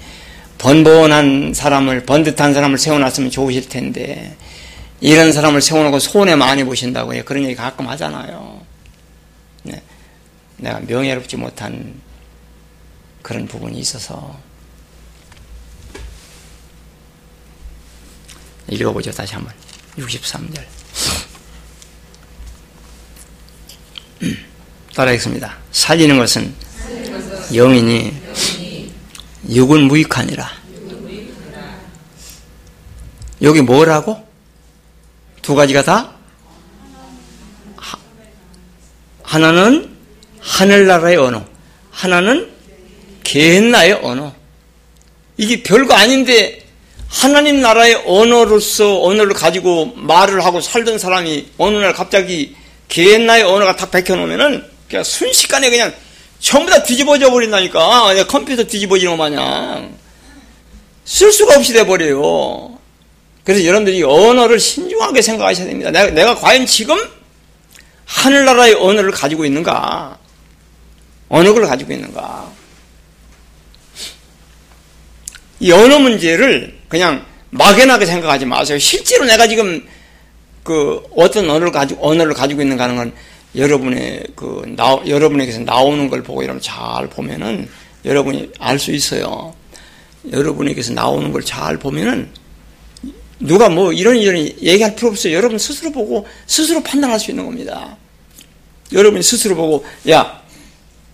번번한 0.57 1.53
사람을, 1.53 2.05
번듯한 2.05 2.53
사람을 2.53 2.77
세워놨으면 2.77 3.29
좋으실 3.29 3.69
텐데, 3.69 4.35
이런 5.01 5.31
사람을 5.31 5.61
세워놓고 5.61 5.99
손해 5.99 6.35
많이 6.35 6.63
보신다고 6.63 7.13
그런 7.23 7.43
얘기 7.43 7.55
가끔 7.55 7.87
하잖아요. 7.87 8.61
네. 9.63 9.81
내가 10.57 10.79
명예롭지 10.81 11.37
못한 11.37 12.01
그런 13.29 13.45
부분이 13.45 13.77
있어서 13.77 14.35
읽어보죠 18.71 19.11
다시 19.11 19.35
한번. 19.35 19.53
63절. 19.97 20.65
따라하겠습니다. 24.95 25.57
살리는 25.71 26.17
것은 26.17 26.55
영이니 27.53 28.19
육은 29.47 29.83
무익하니라. 29.83 30.49
여기 33.43 33.61
뭐라고? 33.61 34.27
두 35.43 35.53
가지가 35.53 35.83
다? 35.83 36.15
하나는 39.21 39.95
하늘나라의 40.39 41.17
언어, 41.17 41.45
하나는 41.91 42.58
개나의 43.29 43.99
언어. 44.01 44.33
이게 45.37 45.61
별거 45.61 45.93
아닌데 45.93 46.65
하나님 47.07 47.61
나라의 47.61 48.01
언어로서 48.07 49.03
언어를 49.03 49.33
가지고 49.33 49.93
말을 49.95 50.43
하고 50.43 50.61
살던 50.61 50.97
사람이 50.97 51.49
어느 51.59 51.77
날 51.77 51.93
갑자기 51.93 52.55
개나의 52.87 53.43
언어가 53.43 53.75
딱 53.75 53.91
베껴놓으면은 53.91 54.65
그냥 54.89 55.03
순식간에 55.03 55.69
그냥 55.69 55.93
전부 56.39 56.71
다 56.71 56.81
뒤집어져 56.81 57.29
버린다니까. 57.29 58.25
컴퓨터 58.27 58.63
뒤집어지는 58.63 59.15
것 59.15 59.17
마냥. 59.17 59.93
쓸 61.05 61.31
수가 61.31 61.55
없이 61.57 61.73
돼버려요. 61.73 62.79
그래서 63.43 63.63
여러분들이 63.63 64.01
언어를 64.01 64.59
신중하게 64.59 65.21
생각하셔야 65.21 65.67
됩니다. 65.67 65.91
내가, 65.91 66.09
내가 66.09 66.35
과연 66.35 66.65
지금 66.65 66.97
하늘나라의 68.05 68.73
언어를 68.73 69.11
가지고 69.11 69.45
있는가? 69.45 70.17
걸 71.29 71.67
가지고 71.67 71.93
있는가? 71.93 72.58
이 75.59 75.71
언어 75.71 75.99
문제를 75.99 76.77
그냥 76.87 77.25
막연하게 77.51 78.05
생각하지 78.05 78.45
마세요. 78.45 78.79
실제로 78.79 79.25
내가 79.25 79.47
지금 79.47 79.85
그 80.63 81.01
어떤 81.15 81.49
언어를 81.49 81.71
가지고 81.71 82.07
언어를 82.07 82.33
가지고 82.33 82.61
있는가 82.61 82.83
하는 82.83 82.95
건 82.95 83.13
여러분의 83.55 84.23
그 84.35 84.63
나, 84.75 84.99
여러분에게서 85.07 85.59
나오는 85.61 86.09
걸 86.09 86.21
보고 86.21 86.43
여러분 86.43 86.61
잘 86.61 87.07
보면은 87.09 87.67
여러분이 88.05 88.51
알 88.59 88.77
수 88.79 88.91
있어요. 88.91 89.53
여러분에게서 90.31 90.93
나오는 90.93 91.31
걸 91.31 91.41
잘 91.43 91.77
보면은 91.77 92.29
누가 93.39 93.69
뭐 93.69 93.91
이런 93.93 94.17
이런 94.17 94.37
얘기할 94.37 94.95
필요 94.95 95.09
없어요. 95.09 95.33
여러분 95.33 95.57
스스로 95.57 95.91
보고 95.91 96.27
스스로 96.45 96.83
판단할 96.83 97.19
수 97.19 97.31
있는 97.31 97.45
겁니다. 97.45 97.97
여러분이 98.91 99.23
스스로 99.23 99.55
보고 99.55 99.85
야 100.09 100.41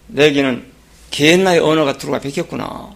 내게는 0.08 0.66
개나의 1.12 1.60
언어가 1.60 1.98
들어가 1.98 2.20
베꼈구나. 2.20 2.94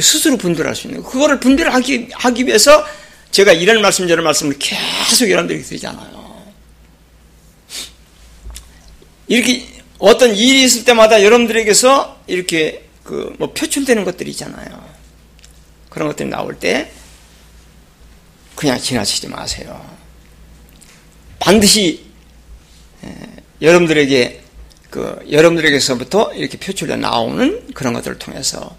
스스로 0.00 0.36
분별할 0.36 0.74
수 0.74 0.86
있는 0.86 1.02
거. 1.02 1.10
그거를 1.10 1.40
분별하기 1.40 2.08
하기 2.12 2.46
위해서 2.46 2.84
제가 3.30 3.52
이런 3.52 3.80
말씀 3.82 4.06
저런 4.08 4.24
말씀을 4.24 4.56
계속 4.58 5.30
여러분들에게 5.30 5.64
드리잖아요. 5.64 6.44
이렇게 9.26 9.66
어떤 9.98 10.34
일이 10.34 10.64
있을 10.64 10.84
때마다 10.84 11.22
여러분들에게서 11.22 12.22
이렇게 12.26 12.84
그 13.02 13.34
뭐 13.38 13.52
표출되는 13.52 14.04
것들이 14.04 14.30
있잖아요. 14.30 14.84
그런 15.90 16.08
것들이 16.08 16.28
나올 16.28 16.58
때 16.58 16.90
그냥 18.56 18.78
지나치지 18.78 19.28
마세요. 19.28 19.84
반드시 21.38 22.04
여러분들에게 23.60 24.42
그 24.90 25.26
여러분들에게서부터 25.30 26.34
이렇게 26.34 26.58
표출해 26.58 26.96
나오는 26.96 27.66
그런 27.74 27.92
것들을 27.92 28.18
통해서 28.18 28.76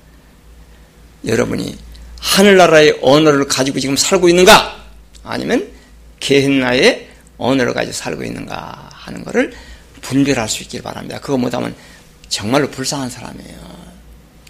여러분이 1.25 1.77
하늘나라의 2.19 2.99
언어를 3.01 3.47
가지고 3.47 3.79
지금 3.79 3.95
살고 3.95 4.29
있는가 4.29 4.83
아니면 5.23 5.69
개hen나의 6.19 7.09
언어를 7.37 7.73
가지고 7.73 7.93
살고 7.93 8.23
있는가 8.23 8.89
하는 8.91 9.23
것을 9.23 9.53
분별할 10.01 10.47
수 10.47 10.63
있길 10.63 10.81
바랍니다. 10.81 11.19
그거 11.19 11.37
못하면 11.37 11.75
정말로 12.29 12.69
불쌍한 12.69 13.09
사람이에요. 13.09 13.75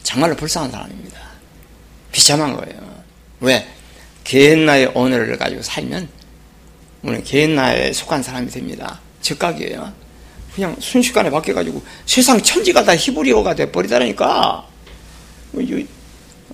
정말로 0.03 0.35
불쌍한 0.35 0.71
사람입니다. 0.71 1.19
비참한 2.11 2.55
거예요. 2.55 3.03
왜? 3.39 3.67
개나의 4.23 4.91
언어를 4.93 5.37
가지고 5.37 5.61
살면 5.61 6.07
우리는 7.03 7.23
개나에 7.23 7.93
속한 7.93 8.23
사람이 8.23 8.49
됩니다. 8.49 8.99
즉각이에요. 9.21 9.93
그냥 10.55 10.75
순식간에 10.79 11.29
바뀌어가지고 11.29 11.83
세상 12.05 12.41
천지가 12.41 12.83
다 12.83 12.95
히브리어가 12.95 13.55
돼버리다니까. 13.55 14.65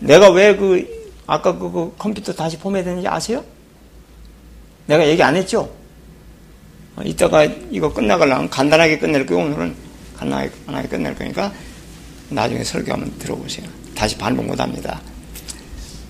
내가 0.01 0.29
왜 0.29 0.55
그 0.57 1.01
아까 1.27 1.57
그, 1.57 1.71
그 1.71 1.95
컴퓨터 1.97 2.33
다시 2.33 2.57
되는지 2.83 3.07
아세요? 3.07 3.43
내가 4.87 5.07
얘기 5.07 5.23
안 5.23 5.35
했죠? 5.35 5.73
어, 6.95 7.01
이따가 7.05 7.45
이거 7.45 7.93
끝나가려면 7.93 8.49
간단하게 8.49 8.99
끝낼 8.99 9.25
거예요. 9.25 9.45
오늘은 9.45 9.73
간단하게, 10.17 10.51
간단하게 10.65 10.87
끝낼 10.89 11.15
거니까 11.15 11.53
나중에 12.29 12.63
설교 12.63 12.91
한번 12.91 13.17
들어보세요. 13.17 13.67
다시 13.95 14.17
반복 14.17 14.45
못 14.45 14.59
합니다. 14.59 14.99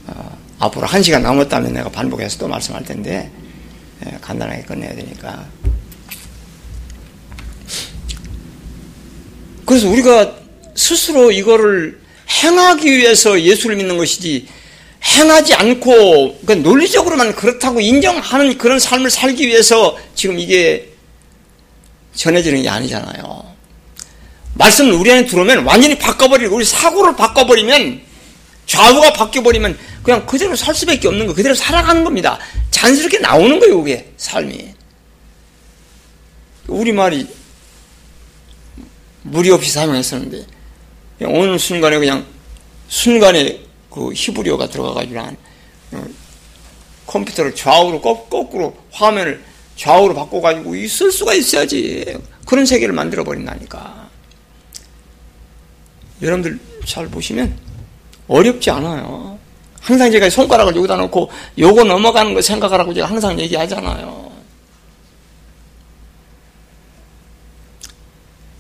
어, 0.08 0.38
앞으로 0.60 0.88
한 0.88 1.04
시간 1.04 1.22
남았다면 1.22 1.74
내가 1.74 1.90
반복해서 1.90 2.40
또 2.40 2.48
말씀할 2.48 2.84
텐데 2.84 3.30
예, 4.06 4.18
간단하게 4.22 4.64
끝내야 4.64 4.96
되니까. 4.96 5.46
그래서 9.66 9.88
우리가 9.90 10.36
스스로 10.74 11.32
이거를 11.32 12.01
행하기 12.32 12.92
위해서 12.92 13.40
예수를 13.40 13.76
믿는 13.76 13.98
것이지 13.98 14.48
행하지 15.04 15.54
않고 15.56 16.40
그 16.46 16.54
논리적으로만 16.54 17.36
그렇다고 17.36 17.82
인정하는 17.82 18.58
그런 18.58 18.80
삶을 18.80 19.10
살기 19.10 19.48
위해서 19.48 19.98
지금 20.16 20.40
이게 20.40 20.90
전해지는 22.14 22.62
게 22.62 22.70
아니잖아요. 22.70 23.52
말씀을 24.54 24.94
우리 24.94 25.12
안에 25.12 25.26
들어오면 25.26 25.66
완전히 25.66 25.98
바꿔버리고 25.98 26.56
우리 26.56 26.66
사고를 26.66 27.16
바꿔버리면 27.16 28.02
좌우가 28.68 29.14
바뀌어버리면 29.14 29.78
그냥 30.04 30.26
그대로 30.26 30.56
살 30.56 30.74
수밖에 30.74 31.08
없는 31.08 31.28
거, 31.28 31.34
그대로 31.34 31.56
살아가는 31.56 32.04
겁니다. 32.04 32.40
자연스럽게 32.70 33.20
나오는 33.20 33.60
거예요, 33.60 33.78
그게 33.80 34.12
삶이. 34.18 34.74
우리 36.68 36.92
말이 36.92 37.28
무리 39.24 39.52
없이 39.52 39.72
사용했었는데 39.72 40.46
어느 41.26 41.58
순간에 41.58 41.98
그냥 42.00 42.26
순간에 42.88 43.60
그 43.90 44.12
히브리어가 44.14 44.70
들어가가지고 44.70 45.20
한 45.20 45.38
어, 45.92 46.06
컴퓨터를 47.08 47.56
좌우로 47.56 48.02
거 48.02 48.28
꾸로 48.28 48.76
화면을 48.92 49.44
좌우로 49.76 50.14
바꿔가지고 50.14 50.76
있을 50.76 51.12
수가 51.12 51.34
있어야지. 51.34 52.18
그런 52.46 52.66
세계를 52.66 52.94
만들어 52.94 53.24
버린다니까. 53.24 54.10
여러분들 56.22 56.60
잘 56.86 57.08
보시면 57.08 57.58
어렵지 58.28 58.70
않아요. 58.70 59.40
항상 59.82 60.12
제가 60.12 60.30
손가락을 60.30 60.76
여기다 60.76 60.96
놓고 60.96 61.32
요거 61.58 61.84
넘어가는 61.84 62.34
거 62.34 62.42
생각하라고 62.42 62.94
제가 62.94 63.10
항상 63.10 63.40
얘기하잖아요. 63.40 64.32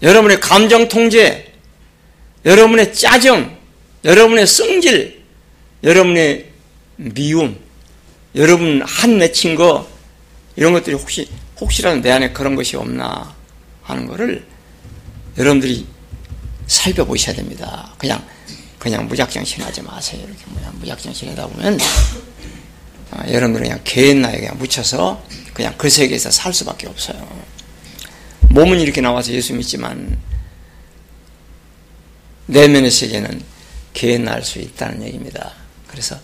여러분의 0.01 0.39
감정 0.39 0.87
통제 0.87 1.50
여러분의 2.45 2.93
짜증 2.93 3.57
여러분의 4.03 4.47
성질 4.47 5.23
여러분의 5.83 6.49
미움 6.95 7.59
여러분 8.35 8.81
한 8.83 9.17
맺힌 9.17 9.55
거 9.55 9.87
이런 10.55 10.73
것들이 10.73 10.95
혹시 10.95 11.29
혹시라도 11.59 12.01
내 12.01 12.11
안에 12.11 12.31
그런 12.31 12.55
것이 12.55 12.75
없나 12.75 13.35
하는 13.83 14.07
것을 14.07 14.45
여러분들이 15.37 15.85
살펴보셔야 16.67 17.35
됩니다. 17.35 17.93
그냥 17.97 18.25
그냥 18.79 19.07
무작정 19.07 19.43
신하지 19.43 19.83
마세요. 19.83 20.23
이렇게 20.25 20.43
그냥 20.55 20.73
무작정 20.79 21.13
신하다 21.13 21.47
보면 21.47 21.77
아, 23.11 23.27
여러분들은 23.27 23.67
그냥 23.67 23.79
개인 23.83 24.21
나에 24.21 24.39
그냥 24.39 24.57
묻혀서 24.57 25.23
그냥 25.53 25.75
그 25.77 25.89
세계에서 25.89 26.31
살 26.31 26.53
수밖에 26.53 26.87
없어요. 26.87 27.27
몸은 28.49 28.79
이렇게 28.79 29.01
나와서 29.01 29.31
예수 29.31 29.53
믿지만 29.53 30.17
내면의 32.51 32.91
세계는 32.91 33.41
개인날 33.93 34.43
수 34.43 34.59
있다는 34.59 35.03
얘기입니다. 35.03 35.51
그래서 35.87 36.17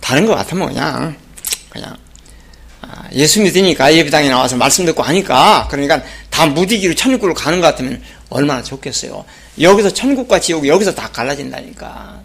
다른 0.00 0.26
것 0.26 0.34
같으면 0.34 0.68
그냥 0.68 1.16
그냥 1.70 1.96
아, 2.82 3.08
예수 3.12 3.40
믿으니까 3.40 3.94
예배당에 3.94 4.28
나와서 4.28 4.56
말씀 4.56 4.84
듣고 4.84 5.02
하니까 5.02 5.68
그러니까 5.70 6.02
다 6.30 6.46
무디기로 6.46 6.94
천국으로 6.94 7.32
가는 7.34 7.60
것 7.60 7.68
같으면 7.68 8.02
얼마나 8.28 8.62
좋겠어요. 8.62 9.24
여기서 9.60 9.90
천국과 9.92 10.40
지옥 10.40 10.66
여기서 10.66 10.94
다 10.94 11.08
갈라진다니까. 11.10 12.20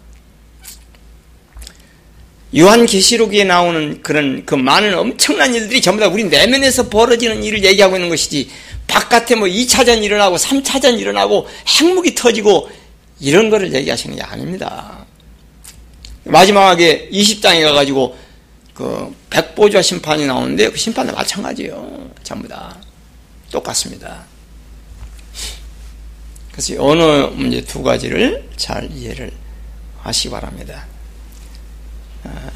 요한계시록에 2.56 3.44
나오는 3.44 4.02
그런 4.02 4.44
그 4.46 4.54
많은 4.54 4.96
엄청난 4.98 5.54
일들이 5.54 5.82
전부 5.82 6.00
다 6.00 6.08
우리 6.08 6.24
내면에서 6.24 6.88
벌어지는 6.88 7.44
일을 7.44 7.62
얘기하고 7.62 7.96
있는 7.96 8.08
것이지 8.08 8.50
바깥에 8.86 9.34
뭐 9.34 9.46
2차전 9.46 10.02
일어나고 10.02 10.36
3차전 10.36 10.98
일어나고 10.98 11.46
핵무기 11.68 12.14
터지고 12.14 12.70
이런 13.20 13.50
거를 13.50 13.72
얘기하시는 13.74 14.16
게 14.16 14.22
아닙니다. 14.22 15.04
마지막에 16.24 17.08
20장에 17.10 17.62
가가지고 17.64 18.16
그 18.74 19.14
백보좌 19.30 19.82
심판이 19.82 20.26
나오는데 20.26 20.70
그 20.70 20.76
심판도 20.76 21.12
마찬가지예요. 21.14 22.10
전부 22.22 22.46
다 22.46 22.76
똑같습니다. 23.50 24.24
그래서 26.52 26.74
어느 26.78 27.00
문제 27.34 27.60
두 27.62 27.82
가지를 27.82 28.48
잘 28.56 28.90
이해를 28.92 29.32
하시기 30.00 30.30
바랍니다. 30.30 30.86
아, 32.24 32.50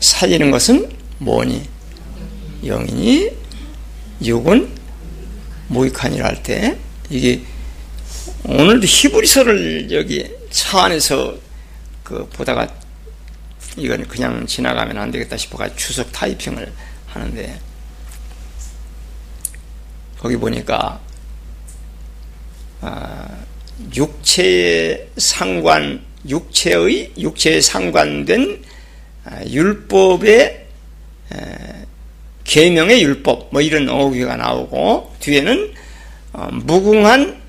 살리는 0.00 0.50
것은 0.50 0.90
뭐니? 1.18 1.68
영이니 2.64 3.30
육은 4.22 4.68
모익하니라 5.68 6.26
할 6.26 6.42
때 6.42 6.76
이게 7.10 7.42
오늘도 8.48 8.86
히브리서를 8.86 9.90
여기 9.90 10.32
차 10.50 10.84
안에서 10.84 11.36
그 12.04 12.24
보다가 12.28 12.68
이건 13.76 14.06
그냥 14.06 14.46
지나가면 14.46 14.96
안 14.96 15.10
되겠다 15.10 15.36
싶어가 15.36 15.74
추석 15.74 16.12
타이핑을 16.12 16.72
하는데 17.08 17.60
거기 20.20 20.36
보니까 20.36 21.00
아, 22.82 23.28
육체의 23.96 25.08
상관 25.16 26.04
육체의 26.28 27.14
육체에 27.18 27.60
상관된 27.60 28.62
아, 29.24 29.44
율법의 29.44 30.66
계명의 32.44 33.02
율법 33.02 33.48
뭐 33.50 33.60
이런 33.60 33.88
어휘가 33.88 34.36
나오고 34.36 35.16
뒤에는 35.18 35.74
어, 36.32 36.48
무궁한 36.52 37.45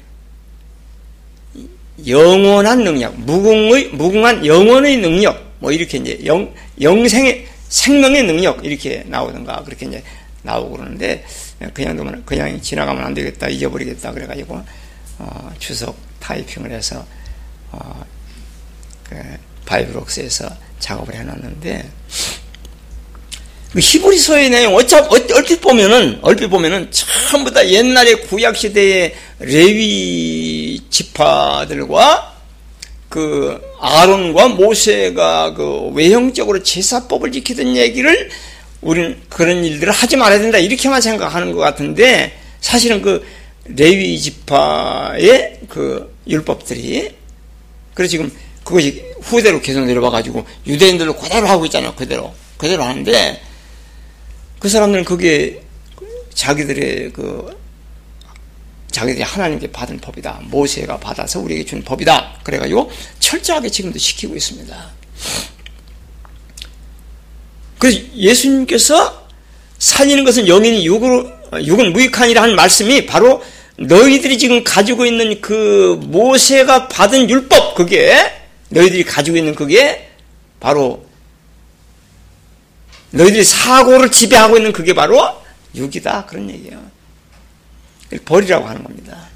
영원한 2.06 2.84
능력, 2.84 3.18
무궁의 3.20 3.89
무궁한 3.89 4.45
영원의 4.45 4.98
능력. 4.98 5.48
뭐 5.60 5.72
이렇게 5.72 5.98
이제 5.98 6.20
영, 6.26 6.54
영생의 6.80 7.48
생명의 7.70 8.24
능력 8.24 8.64
이렇게 8.64 9.04
나오던가 9.08 9.64
그렇게 9.64 9.88
이제 9.88 10.04
나오고 10.43 10.78
그러는데 10.78 11.26
그냥 11.74 11.98
두면 11.98 12.24
그냥 12.26 12.62
지나가면 12.62 13.04
안 13.04 13.14
되겠다 13.14 13.50
잊어버리겠다 13.50 14.12
그래가지고 14.12 14.62
어, 15.20 15.52
추석 15.58 15.98
타이핑을 16.20 16.72
해서 16.72 17.06
어, 17.72 18.06
그 19.10 19.16
바이브록스에서 19.66 20.48
작업을 20.80 21.16
해놨는데 21.16 21.89
그 22.47 22.47
히브리서의 23.82 24.49
내용 24.49 24.75
어차 24.75 25.07
얼핏 25.07 25.61
보면은 25.61 26.19
얼핏 26.21 26.47
보면은 26.47 26.89
전부 26.91 27.51
다 27.51 27.67
옛날의 27.67 28.21
구약 28.21 28.55
시대의 28.55 29.15
레위 29.39 30.82
지파들과 30.89 32.36
그 33.09 33.61
아론과 33.80 34.49
모세가 34.49 35.53
그 35.53 35.91
외형적으로 35.93 36.61
제사법을 36.63 37.32
지키던 37.32 37.75
얘기를 37.78 38.30
우리는 38.82 39.17
그런 39.30 39.63
일들을 39.63 39.91
하지 39.91 40.17
말아야 40.17 40.39
된다 40.39 40.57
이렇게만 40.57 41.01
생각하는 41.01 41.51
것 41.51 41.59
같은데 41.59 42.38
사실은 42.61 43.01
그 43.01 43.25
레위 43.65 44.19
지파의 44.19 45.59
그 45.67 46.15
율법들이 46.28 47.11
그래서 47.93 48.11
지금 48.11 48.32
그것이 48.63 49.03
후대로 49.21 49.61
계속 49.61 49.86
내려와 49.86 50.09
가지고 50.09 50.45
유대인들로 50.65 51.15
그대로 51.15 51.47
하고 51.47 51.65
있잖아요. 51.65 51.95
그대로. 51.95 52.34
그대로 52.57 52.84
하는데 52.84 53.41
그 54.60 54.70
사람들은 54.70 55.05
그게 55.05 55.62
자기들의 56.34 57.14
그 57.14 57.58
자기들이 58.91 59.24
하나님께 59.24 59.72
받은 59.72 59.99
법이다. 59.99 60.41
모세가 60.45 60.97
받아서 60.97 61.39
우리에게 61.39 61.66
준 61.66 61.84
법이다. 61.84 62.39
그래가지고 62.43 62.89
철저하게 63.20 63.70
지금도 63.70 63.99
지키고 63.99 64.36
있습니다. 64.36 64.91
그래서 67.78 67.99
예수님께서 68.16 69.28
살리는 69.78 70.24
것은 70.24 70.47
영인이 70.47 70.86
육으로, 70.86 71.32
육은 71.64 71.93
무익하니라 71.93 72.47
는 72.47 72.55
말씀이 72.55 73.05
바로 73.05 73.43
너희들이 73.78 74.39
지금 74.39 74.64
가지고 74.64 75.05
있는 75.05 75.39
그 75.41 75.99
모세가 76.05 76.88
받은 76.88 77.30
율법, 77.30 77.76
그게, 77.76 78.16
너희들이 78.70 79.03
가지고 79.03 79.38
있는 79.38 79.53
그게 79.53 80.10
바로 80.60 81.07
너희들이 83.18 83.43
사고를 83.43 84.11
지배하고 84.11 84.57
있는 84.57 84.72
그게 84.72 84.93
바로 84.93 85.20
육이다. 85.76 86.26
그런 86.26 86.49
얘기예요. 86.49 86.80
버리라고 88.26 88.68
하는 88.68 88.84
겁니다. 88.84 89.28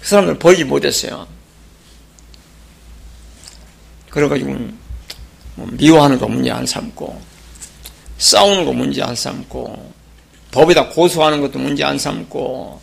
그 0.00 0.08
사람들 0.08 0.38
버리지 0.38 0.64
못했어요. 0.64 1.26
그래가지고 4.10 4.56
뭐 5.56 5.68
미워하는 5.72 6.18
거 6.18 6.26
문제 6.26 6.50
안 6.50 6.66
삼고 6.66 7.20
싸우는 8.18 8.64
거 8.64 8.72
문제 8.72 9.02
안 9.02 9.14
삼고 9.14 9.92
법에다 10.52 10.88
고소하는 10.88 11.40
것도 11.40 11.58
문제 11.58 11.84
안 11.84 11.98
삼고 11.98 12.80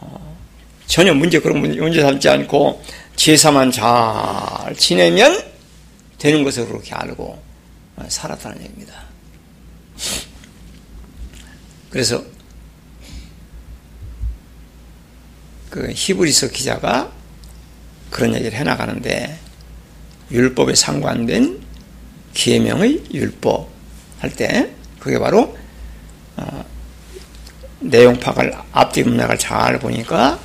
어, 0.00 0.36
전혀 0.86 1.14
문제 1.14 1.38
그런 1.38 1.60
문제, 1.60 1.80
문제 1.80 2.00
삼지 2.02 2.28
않고 2.28 2.82
제사만 3.16 3.70
잘 3.70 4.74
지내면 4.76 5.40
되는 6.18 6.42
것을 6.42 6.66
그렇게 6.66 6.94
알고 6.94 7.51
살았다는 8.08 8.60
얘기입니다. 8.62 9.04
그래서 11.90 12.22
그 15.70 15.90
히브리서 15.94 16.48
기자가 16.48 17.10
그런 18.10 18.34
얘기를 18.34 18.58
해나가는데 18.58 19.38
율법에 20.30 20.74
상관된 20.74 21.60
계명의 22.34 23.04
율법 23.12 23.70
할 24.20 24.30
때 24.30 24.70
그게 25.00 25.18
바로 25.18 25.56
어, 26.36 26.64
내용 27.80 28.18
파악을 28.18 28.54
앞뒤 28.72 29.02
문맥을 29.02 29.36
잘 29.38 29.78
보니까 29.80 30.38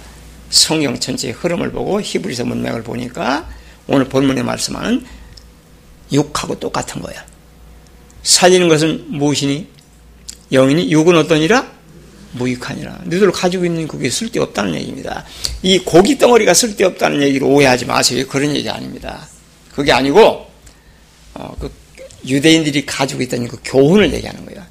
성경 0.49 0.99
전체의 0.99 1.33
흐름을 1.33 1.71
보고 1.71 2.01
히브리서 2.01 2.45
문맥을 2.45 2.83
보니까 2.83 3.47
오늘 3.85 4.09
본문에 4.09 4.41
말씀하는 4.43 5.05
육하고 6.11 6.59
똑같은 6.59 7.01
거야. 7.01 7.23
살리는 8.23 8.67
것은 8.67 9.05
무엇이니? 9.09 9.67
영이니? 10.51 10.91
육은 10.91 11.15
어떠니라? 11.17 11.77
무익하니라. 12.33 13.01
너희들 13.05 13.31
가지고 13.31 13.65
있는 13.65 13.87
그게 13.87 14.09
쓸데없다는 14.09 14.75
얘기입니다. 14.75 15.25
이 15.61 15.79
고기 15.79 16.17
덩어리가 16.17 16.53
쓸데없다는 16.53 17.21
얘기를 17.21 17.47
오해하지 17.47 17.85
마세요. 17.85 18.25
그런 18.27 18.55
얘기 18.55 18.69
아닙니다. 18.69 19.27
그게 19.73 19.91
아니고 19.91 20.47
어, 21.33 21.55
그 21.59 21.71
유대인들이 22.25 22.85
가지고 22.85 23.21
있다는 23.21 23.47
그 23.47 23.57
교훈을 23.63 24.13
얘기하는 24.13 24.45
거예요. 24.45 24.63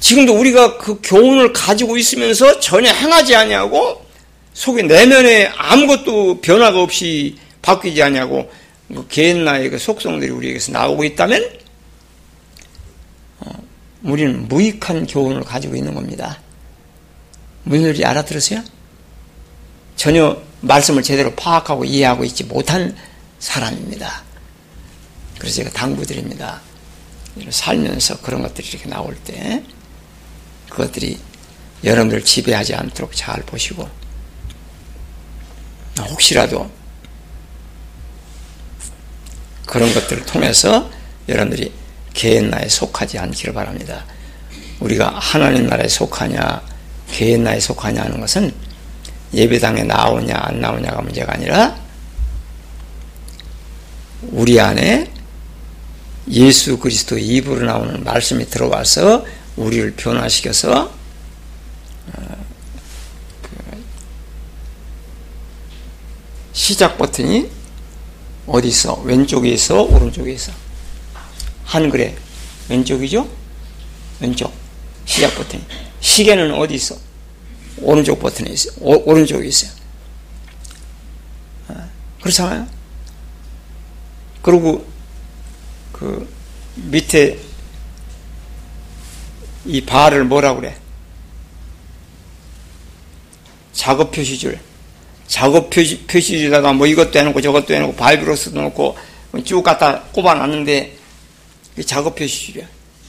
지금도 0.00 0.38
우리가 0.38 0.78
그 0.78 0.98
교훈을 1.02 1.52
가지고 1.52 1.96
있으면서 1.96 2.60
전혀 2.60 2.92
행하지 2.92 3.34
아니하고 3.34 4.04
속에 4.52 4.82
내면에 4.82 5.46
아무것도 5.56 6.40
변화가 6.40 6.82
없이 6.82 7.36
바뀌지 7.62 8.02
아니하고 8.02 8.50
그 8.88 9.06
개인 9.08 9.44
나의 9.44 9.70
그 9.70 9.78
속성들이 9.78 10.30
우리에게서 10.30 10.72
나오고 10.72 11.04
있다면 11.04 11.42
어, 11.42 11.52
우리는 14.02 14.48
무익한 14.48 15.06
교훈을 15.06 15.44
가지고 15.44 15.76
있는 15.76 15.94
겁니다. 15.94 16.38
무슨 17.64 17.92
소리 17.92 18.04
알아들으세요? 18.04 18.62
전혀 19.96 20.40
말씀을 20.60 21.02
제대로 21.02 21.34
파악하고 21.34 21.84
이해하고 21.84 22.24
있지 22.24 22.44
못한 22.44 22.96
사람입니다. 23.38 24.22
그래서 25.38 25.56
제가 25.56 25.70
당부드립니다. 25.70 26.60
살면서 27.50 28.20
그런 28.20 28.42
것들이 28.42 28.68
이렇게 28.68 28.88
나올 28.88 29.16
때 29.16 29.64
그것들이 30.68 31.18
여러분들 31.84 32.24
지배하지 32.24 32.74
않도록 32.74 33.14
잘 33.14 33.42
보시고 33.42 33.88
혹시라도 35.98 36.70
그런 39.66 39.92
것들을 39.94 40.26
통해서 40.26 40.90
여러분들이 41.28 41.72
개인 42.14 42.50
나에 42.50 42.68
속하지 42.68 43.18
않기를 43.18 43.54
바랍니다. 43.54 44.04
우리가 44.80 45.10
하나님 45.18 45.66
나라에 45.66 45.88
속하냐 45.88 46.62
개인 47.10 47.44
나에 47.44 47.60
속하냐 47.60 48.02
하는 48.02 48.20
것은 48.20 48.52
예배당에 49.34 49.84
나오냐 49.84 50.34
안 50.36 50.60
나오냐가 50.60 51.00
문제가 51.00 51.34
아니라 51.34 51.76
우리 54.22 54.60
안에 54.60 55.10
예수 56.30 56.78
그리스도 56.78 57.18
입으로 57.18 57.64
나오는 57.64 58.02
말씀이 58.04 58.46
들어와서 58.46 59.24
우리를 59.56 59.94
변화시켜서 59.96 60.92
어, 62.12 62.46
그 63.42 63.50
시작 66.52 66.96
버튼이 66.98 67.50
어디 68.46 68.68
있어? 68.68 68.94
왼쪽에 69.02 69.50
있어? 69.50 69.82
오른쪽에 69.82 70.32
있어? 70.32 70.52
한글에 71.72 72.14
왼쪽이죠? 72.68 73.26
왼쪽 74.20 74.52
시작 75.06 75.34
버튼이 75.34 75.64
시계는 76.00 76.52
어디 76.52 76.74
있어? 76.74 76.94
오른쪽 77.78 78.20
버튼에 78.20 78.50
있어 78.50 78.70
오, 78.80 79.02
오른쪽에 79.10 79.48
있어요. 79.48 79.70
어, 81.68 81.88
그렇잖아요. 82.20 82.66
그리고 84.42 84.86
그 85.92 86.28
밑에 86.74 87.38
이 89.64 89.80
바를 89.80 90.24
뭐라 90.24 90.54
그래? 90.54 90.76
작업 93.72 94.12
표시줄. 94.12 94.60
작업 95.26 95.70
표시, 95.70 96.00
표시줄에다가 96.00 96.74
뭐 96.74 96.86
이것도 96.86 97.18
해놓고 97.18 97.40
저것도 97.40 97.72
해놓고 97.72 97.96
바이브러스도 97.96 98.60
놓고 98.60 98.98
쭉 99.44 99.62
갖다 99.62 100.02
꼽아놨는데 100.12 101.01
작업 101.86 102.16
표시줄이야. 102.16 102.66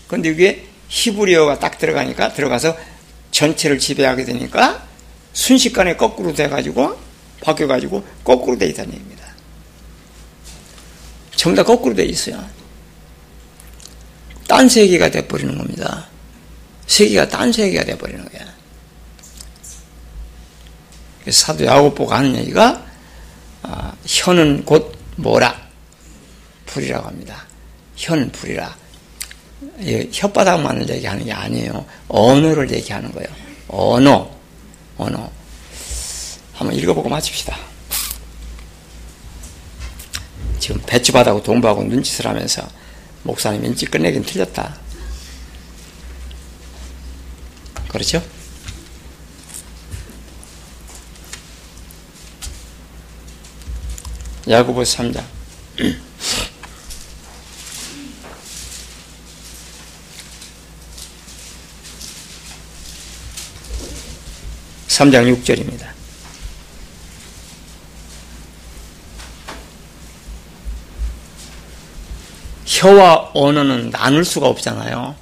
근데 0.08 0.30
이게 0.30 0.68
히브리어가 0.90 1.60
딱 1.60 1.78
들어가니까 1.78 2.34
들어가서 2.34 2.78
전체를 3.32 3.80
지배하게 3.80 4.26
되니까 4.26 4.88
순식간에 5.34 5.96
거꾸로 5.98 6.34
돼가지고 6.34 6.98
바뀌어가지고 7.42 8.06
거꾸로 8.24 8.58
돼 8.58 8.68
있다는 8.68 8.94
얘기입니다. 8.94 9.24
전부 11.36 11.58
다 11.58 11.64
거꾸로 11.64 11.96
돼 11.96 12.06
있어요. 12.06 12.48
딴 14.48 14.70
세계가 14.70 15.10
돼버리는 15.10 15.58
겁니다. 15.58 16.08
세계가 16.88 17.28
딴 17.28 17.52
세계가 17.52 17.84
돼버리는 17.86 18.24
거야. 18.30 18.54
사도 21.30 21.66
야고보가 21.66 22.18
하는 22.18 22.36
얘기가 22.36 22.86
아, 23.64 23.94
혀는 24.06 24.66
곧 24.66 24.96
뭐라 25.16 25.60
불이라고 26.66 27.08
합니다. 27.08 27.46
혀는 28.04 28.32
불이라. 28.34 28.76
혓바닥만을 29.80 30.90
얘기하는 30.90 31.24
게 31.24 31.32
아니에요. 31.32 31.86
언어를 32.10 32.70
얘기하는 32.70 33.12
거예요. 33.14 33.30
언어, 33.70 34.30
언어. 34.98 35.32
한번 36.54 36.78
읽어보고 36.78 37.08
마칩시다. 37.08 37.58
지금 40.60 40.82
배추받하고 40.86 41.42
동부하고 41.44 41.84
눈짓을 41.84 42.28
하면서 42.28 42.68
목사님 43.24 43.64
인지 43.64 43.86
끝내긴 43.86 44.24
틀렸다. 44.24 44.76
그렇죠? 47.88 48.22
야구보 54.50 54.82
3장 54.82 55.24
3장 64.94 65.44
6절입니다. 65.44 65.88
혀와 72.66 73.32
언어는 73.34 73.90
나눌 73.90 74.24
수가 74.24 74.48
없잖아요. 74.48 75.16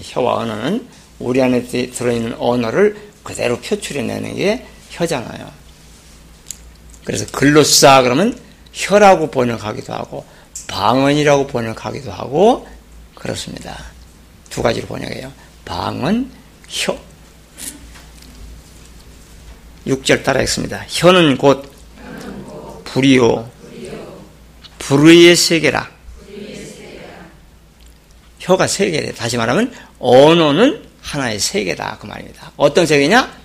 혀와 0.00 0.36
언어는 0.36 0.88
우리 1.18 1.42
안에 1.42 1.64
들어있는 1.66 2.36
언어를 2.38 2.96
그대로 3.22 3.60
표출해내는 3.60 4.36
게 4.36 4.66
혀잖아요. 4.90 5.50
그래서 7.04 7.26
글로싸 7.32 8.02
그러면 8.02 8.38
혀라고 8.72 9.30
번역하기도 9.30 9.92
하고 9.92 10.24
방언이라고 10.68 11.46
번역하기도 11.46 12.10
하고 12.10 12.66
그렇습니다. 13.14 13.76
두 14.48 14.62
가지로 14.62 14.86
번역해요. 14.86 15.32
방언, 15.64 16.30
혀. 16.68 17.07
6절 19.88 20.22
따라했습니다. 20.22 20.84
혀는 20.88 21.38
곧 21.38 21.70
불이요 22.84 23.50
불의의 24.78 25.36
세계라. 25.36 25.90
혀가 28.38 28.66
세계래 28.66 29.12
다시 29.12 29.36
말하면 29.36 29.72
언어는 29.98 30.82
하나의 31.02 31.38
세계다 31.38 31.98
그 32.00 32.06
말입니다. 32.06 32.52
어떤 32.56 32.86
세계냐? 32.86 33.36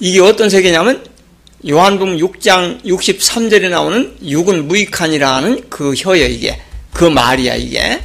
이게 0.00 0.20
어떤 0.20 0.48
세계냐면 0.48 1.04
요한복음 1.66 2.18
6장 2.18 2.82
63절에 2.84 3.70
나오는 3.70 4.16
육은 4.22 4.68
무익한이라는 4.68 5.70
그 5.70 5.94
혀요 5.94 6.26
이게 6.26 6.60
그 6.92 7.04
말이야 7.04 7.54
이게 7.56 8.00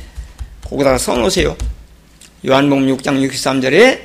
거기다가 0.64 0.98
써놓으세요. 0.98 1.58
요한복음 2.46 2.88
6장 2.98 3.28
63절에 3.30 4.00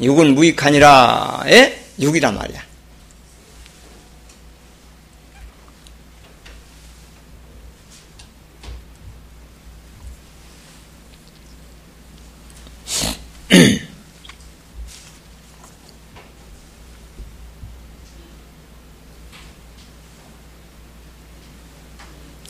육은 0.00 0.34
무익하니라에 0.34 1.83
6이란 1.98 2.34
말이야. 2.34 2.62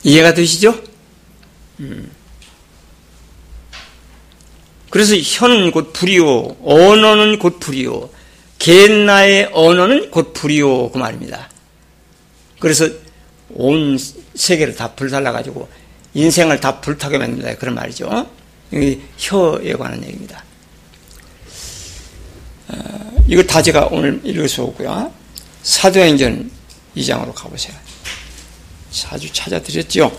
이해가 0.05 0.35
되시죠? 0.35 0.83
음. 1.81 2.11
그래서 4.91 5.17
혀는 5.17 5.73
곧 5.73 5.93
불이요, 5.93 6.57
언어는 6.63 7.39
곧 7.41 7.59
불이요, 7.59 8.11
겐나의 8.65 9.51
언어는 9.53 10.11
곧 10.11 10.33
불이요 10.33 10.91
그 10.91 10.97
말입니다. 10.97 11.51
그래서 12.59 12.89
온 13.51 13.99
세계를 14.35 14.75
다 14.75 14.95
불살라가지고 14.95 15.69
인생을 16.15 16.61
다 16.61 16.81
불타게 16.81 17.19
만든다 17.19 17.57
그런 17.57 17.75
말이죠. 17.75 18.27
이 18.73 18.99
혀에 19.19 19.75
관한 19.75 20.03
얘기입니다. 20.03 20.43
어, 22.69 23.25
이걸 23.29 23.47
다 23.47 23.61
제가 23.61 23.89
오늘 23.93 24.19
읽을 24.25 24.49
수 24.49 24.62
없고요. 24.62 25.12
사도행전 25.62 26.51
2장으로 26.97 27.35
가보세요. 27.35 27.77
자주 28.91 29.31
찾아드렸죠. 29.31 30.11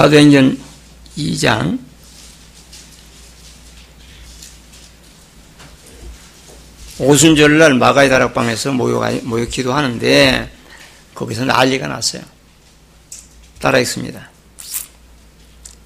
사도행전 0.00 0.58
2장 1.18 1.78
오순절날 6.98 7.74
마가의 7.74 8.08
다락방에서 8.08 8.72
모여, 8.72 9.12
모여 9.24 9.44
기도하는데 9.44 10.50
거기서 11.14 11.44
난리가 11.44 11.86
났어요. 11.86 12.22
따라 13.58 13.78
읽습니다. 13.80 14.30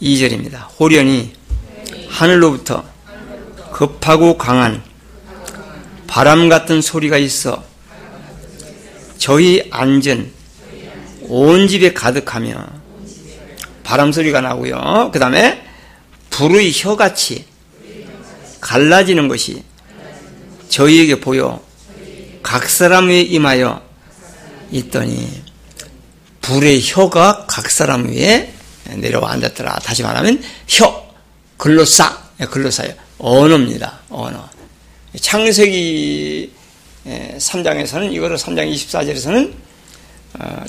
2절입니다. 0.00 0.68
호련히 0.78 1.32
하늘로부터 2.08 2.84
급하고 3.72 4.38
강한 4.38 4.80
바람 6.06 6.48
같은 6.48 6.80
소리가 6.82 7.18
있어 7.18 7.64
저희 9.18 9.66
앉은 9.72 10.32
온 11.22 11.66
집에 11.66 11.92
가득하며 11.92 12.83
바람 13.94 14.10
소리가 14.10 14.40
나고요. 14.40 15.10
그 15.12 15.20
다음에 15.20 15.62
불의 16.30 16.72
혀같이 16.74 17.44
갈라지는 18.60 19.28
것이 19.28 19.62
저희에게 20.68 21.20
보여 21.20 21.62
각 22.42 22.68
사람 22.68 23.06
위에 23.06 23.20
임하여 23.20 23.80
있더니 24.72 25.44
불의 26.40 26.80
혀가 26.82 27.44
각 27.46 27.70
사람 27.70 28.08
위에 28.08 28.52
내려와 28.96 29.30
앉았더라. 29.30 29.78
다시 29.84 30.02
말하면 30.02 30.42
혀, 30.66 31.08
글로싸, 31.56 32.20
글로싸요. 32.50 32.94
언어입니다. 33.18 34.00
언어. 34.10 34.50
창세기 35.20 36.50
3장에서는 37.06 38.12
이거를 38.12 38.38
3장 38.38 38.74
24절에서는 38.74 39.52
어, 39.52 39.63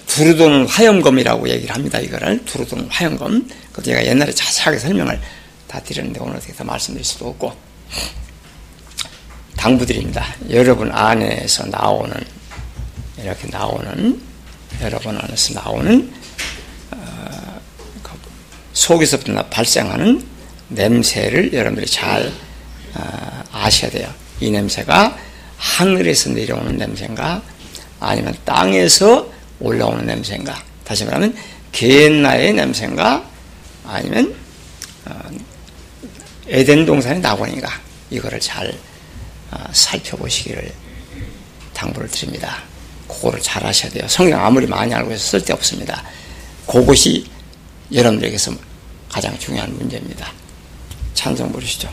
두루돈 0.06 0.68
화염검이라고 0.68 1.50
얘기를 1.50 1.74
합니다. 1.74 2.00
이거를 2.00 2.46
두루돈 2.46 2.88
화염검. 2.90 3.50
그 3.74 3.82
제가 3.82 4.06
옛날에 4.06 4.32
자세하게 4.32 4.80
설명을 4.80 5.20
다 5.68 5.80
드렸는데 5.80 6.20
오늘 6.20 6.40
다 6.40 6.64
말씀드릴 6.64 7.04
수도 7.04 7.30
없고 7.30 7.54
당부드립니다. 9.58 10.36
여러분 10.50 10.92
안에서 10.92 11.66
나오는 11.66 12.14
이렇게 13.18 13.48
나오는 13.48 14.22
여러분 14.82 15.18
안에서 15.18 15.60
나오는 15.60 16.14
어, 16.92 17.62
그 18.04 18.12
속에서부터 18.74 19.48
발생하는 19.48 20.24
냄새를 20.68 21.54
여러분들이 21.54 21.88
잘 21.88 22.32
어, 22.94 23.44
아셔야 23.52 23.90
돼요. 23.90 24.14
이 24.40 24.52
냄새가 24.52 25.18
하늘에서 25.58 26.30
내려오는 26.30 26.78
냄새인가 26.78 27.42
아니면 28.00 28.36
땅에서 28.46 29.35
올라오는 29.60 30.06
냄새인가 30.06 30.62
다시 30.84 31.06
말하면 31.06 31.36
개나의 31.72 32.54
냄새인가 32.54 33.28
아니면 33.86 34.36
어, 35.06 35.20
에덴 36.48 36.86
동산의 36.86 37.22
낙원인가 37.22 37.70
이거를 38.10 38.40
잘 38.40 38.74
살펴보시기를 39.72 40.72
당부를 41.74 42.10
드립니다. 42.10 42.64
그거를 43.08 43.40
잘 43.42 43.66
하셔야 43.66 43.92
돼요. 43.92 44.08
성경 44.08 44.44
아무리 44.44 44.66
많이 44.66 44.94
알고 44.94 45.12
해서 45.12 45.24
쓸데없습니다. 45.24 46.04
그것이 46.66 47.26
여러분들에게서 47.92 48.52
가장 49.10 49.38
중요한 49.38 49.76
문제입니다. 49.78 50.32
찬성 51.14 51.52
부르시죠. 51.52 51.90